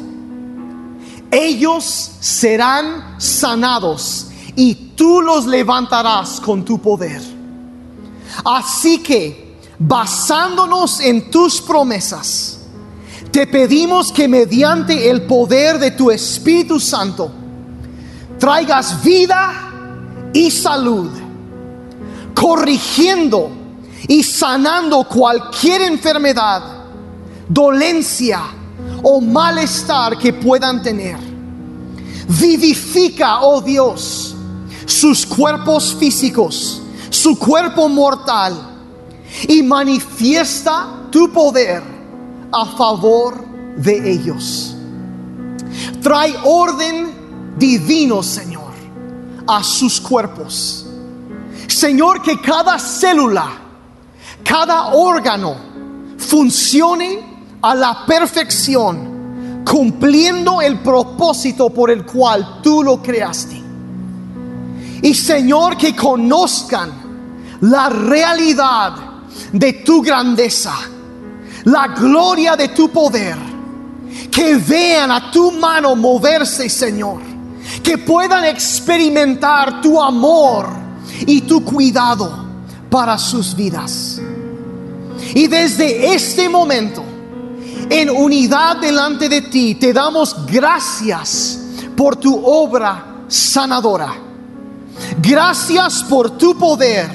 ellos 1.31 2.13
serán 2.21 3.17
sanados 3.19 4.29
y 4.57 4.75
tú 4.97 5.21
los 5.21 5.47
levantarás 5.47 6.41
con 6.41 6.65
tu 6.65 6.79
poder. 6.81 7.21
Así 8.45 8.99
que, 8.99 9.59
basándonos 9.79 11.01
en 11.01 11.31
tus 11.31 11.61
promesas, 11.61 12.61
te 13.31 13.47
pedimos 13.47 14.13
que 14.13 14.27
mediante 14.27 15.09
el 15.09 15.23
poder 15.23 15.79
de 15.79 15.93
tu 15.93 16.11
Espíritu 16.11 16.81
Santo 16.81 17.31
traigas 18.39 19.03
vida 19.05 19.71
y 20.33 20.51
salud, 20.51 21.11
corrigiendo 22.35 23.51
y 24.09 24.23
sanando 24.23 25.05
cualquier 25.05 25.83
enfermedad, 25.83 26.63
dolencia 27.49 28.43
o 29.03 29.21
malestar 29.21 30.17
que 30.19 30.33
puedan 30.33 30.83
tener. 30.83 31.19
Vivifica, 32.29 33.41
oh 33.41 33.61
Dios, 33.61 34.35
sus 34.87 35.27
cuerpos 35.27 35.95
físicos, 35.99 36.81
su 37.11 37.39
cuerpo 37.39 37.89
mortal, 37.89 38.71
y 39.49 39.63
manifiesta 39.63 41.09
tu 41.11 41.33
poder 41.33 41.83
a 42.53 42.67
favor 42.67 43.45
de 43.77 44.13
ellos. 44.13 44.75
Trae 46.03 46.35
orden 46.45 47.55
divino, 47.57 48.23
Señor, 48.23 48.73
a 49.47 49.63
sus 49.63 50.01
cuerpos. 50.01 50.80
Señor, 51.71 52.23
que 52.23 52.41
cada 52.41 52.79
célula, 52.79 53.49
cada 54.45 54.89
órgano 54.95 55.57
funcione 56.19 57.21
a 57.63 57.75
la 57.75 58.05
perfección, 58.07 59.63
cumpliendo 59.65 60.61
el 60.61 60.81
propósito 60.81 61.71
por 61.71 61.91
el 61.91 62.05
cual 62.05 62.61
tú 62.63 62.83
lo 62.83 63.03
creaste. 63.03 63.63
Y 65.03 65.15
Señor, 65.15 65.77
que 65.77 65.95
conozcan 65.95 66.93
la 67.63 67.89
realidad 67.89 68.93
de 69.53 69.73
tu 69.73 70.03
grandeza, 70.03 70.75
la 71.65 71.89
gloria 71.89 72.57
de 72.57 72.69
tu 72.69 72.91
poder, 72.91 73.37
que 74.31 74.57
vean 74.57 75.11
a 75.11 75.31
tu 75.31 75.53
mano 75.53 75.97
moverse, 75.97 76.69
Señor, 76.69 77.21
que 77.83 77.99
puedan 77.99 78.45
experimentar 78.45 79.81
tu 79.81 80.01
amor 80.01 80.90
y 81.27 81.43
tu 81.43 81.65
cuidado 81.65 82.33
para 82.91 83.19
sus 83.19 83.55
vidas. 83.55 84.21
Y 85.35 85.47
desde 85.47 86.15
este 86.15 86.49
momento, 86.49 87.03
en 87.89 88.11
unidad 88.11 88.77
delante 88.77 89.29
de 89.29 89.43
ti, 89.43 89.75
te 89.75 89.93
damos 89.93 90.47
gracias 90.47 91.59
por 91.97 92.17
tu 92.17 92.41
obra 92.45 93.25
sanadora. 93.29 94.15
Gracias 95.21 96.03
por 96.05 96.37
tu 96.37 96.57
poder 96.57 97.11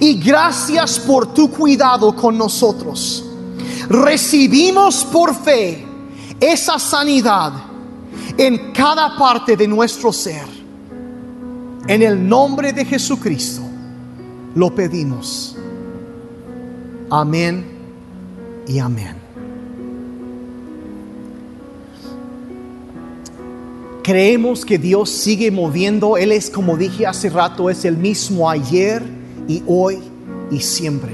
y 0.00 0.14
gracias 0.14 0.98
por 0.98 1.32
tu 1.34 1.50
cuidado 1.50 2.14
con 2.14 2.36
nosotros. 2.36 3.24
Recibimos 3.88 5.04
por 5.04 5.34
fe 5.34 5.86
esa 6.40 6.78
sanidad 6.78 7.52
en 8.36 8.72
cada 8.72 9.16
parte 9.16 9.56
de 9.56 9.68
nuestro 9.68 10.12
ser. 10.12 10.53
En 11.86 12.02
el 12.02 12.26
nombre 12.26 12.72
de 12.72 12.84
Jesucristo 12.86 13.60
lo 14.54 14.74
pedimos. 14.74 15.54
Amén 17.10 17.64
y 18.66 18.78
amén. 18.78 19.16
Creemos 24.02 24.64
que 24.64 24.78
Dios 24.78 25.10
sigue 25.10 25.50
moviendo. 25.50 26.16
Él 26.16 26.32
es, 26.32 26.48
como 26.48 26.78
dije 26.78 27.06
hace 27.06 27.28
rato, 27.28 27.68
es 27.68 27.84
el 27.84 27.98
mismo 27.98 28.48
ayer 28.48 29.02
y 29.46 29.62
hoy 29.66 29.98
y 30.50 30.60
siempre. 30.60 31.12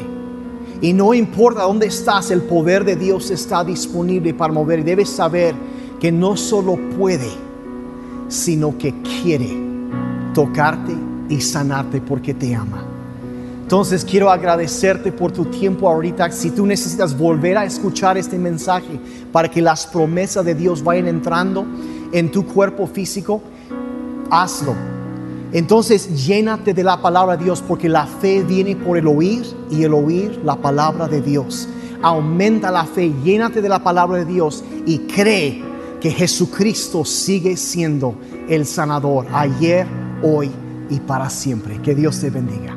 Y 0.80 0.92
no 0.92 1.14
importa 1.14 1.62
dónde 1.62 1.86
estás, 1.86 2.30
el 2.30 2.42
poder 2.42 2.84
de 2.84 2.94
Dios 2.94 3.32
está 3.32 3.64
disponible 3.64 4.34
para 4.34 4.52
mover. 4.52 4.84
Debes 4.84 5.08
saber 5.10 5.54
que 5.98 6.12
no 6.12 6.36
solo 6.36 6.78
puede, 6.96 7.28
sino 8.28 8.78
que 8.78 8.94
quiere 9.02 9.69
tocarte 10.40 10.96
y 11.28 11.38
sanarte 11.38 12.00
porque 12.00 12.32
te 12.32 12.54
ama. 12.54 12.82
Entonces 13.60 14.06
quiero 14.06 14.30
agradecerte 14.30 15.12
por 15.12 15.30
tu 15.30 15.44
tiempo 15.44 15.86
ahorita. 15.86 16.30
Si 16.30 16.50
tú 16.50 16.64
necesitas 16.64 17.16
volver 17.16 17.58
a 17.58 17.66
escuchar 17.66 18.16
este 18.16 18.38
mensaje 18.38 18.98
para 19.32 19.50
que 19.50 19.60
las 19.60 19.86
promesas 19.86 20.42
de 20.46 20.54
Dios 20.54 20.82
vayan 20.82 21.08
entrando 21.08 21.66
en 22.10 22.30
tu 22.30 22.46
cuerpo 22.46 22.86
físico, 22.86 23.42
hazlo. 24.30 24.74
Entonces 25.52 26.26
llénate 26.26 26.72
de 26.72 26.84
la 26.84 27.02
palabra 27.02 27.36
de 27.36 27.44
Dios 27.44 27.62
porque 27.68 27.90
la 27.90 28.06
fe 28.06 28.42
viene 28.42 28.76
por 28.76 28.96
el 28.96 29.06
oír 29.08 29.44
y 29.70 29.84
el 29.84 29.92
oír 29.92 30.40
la 30.42 30.56
palabra 30.56 31.06
de 31.06 31.20
Dios. 31.20 31.68
Aumenta 32.00 32.70
la 32.70 32.86
fe, 32.86 33.12
llénate 33.22 33.60
de 33.60 33.68
la 33.68 33.82
palabra 33.84 34.16
de 34.16 34.24
Dios 34.24 34.64
y 34.86 35.00
cree 35.00 35.62
que 36.00 36.10
Jesucristo 36.10 37.04
sigue 37.04 37.58
siendo 37.58 38.14
el 38.48 38.64
sanador 38.64 39.26
ayer, 39.32 39.99
hoy 40.22 40.50
y 40.88 41.00
para 41.00 41.30
siempre. 41.30 41.80
Que 41.82 41.94
Dios 41.94 42.20
te 42.20 42.30
bendiga. 42.30 42.76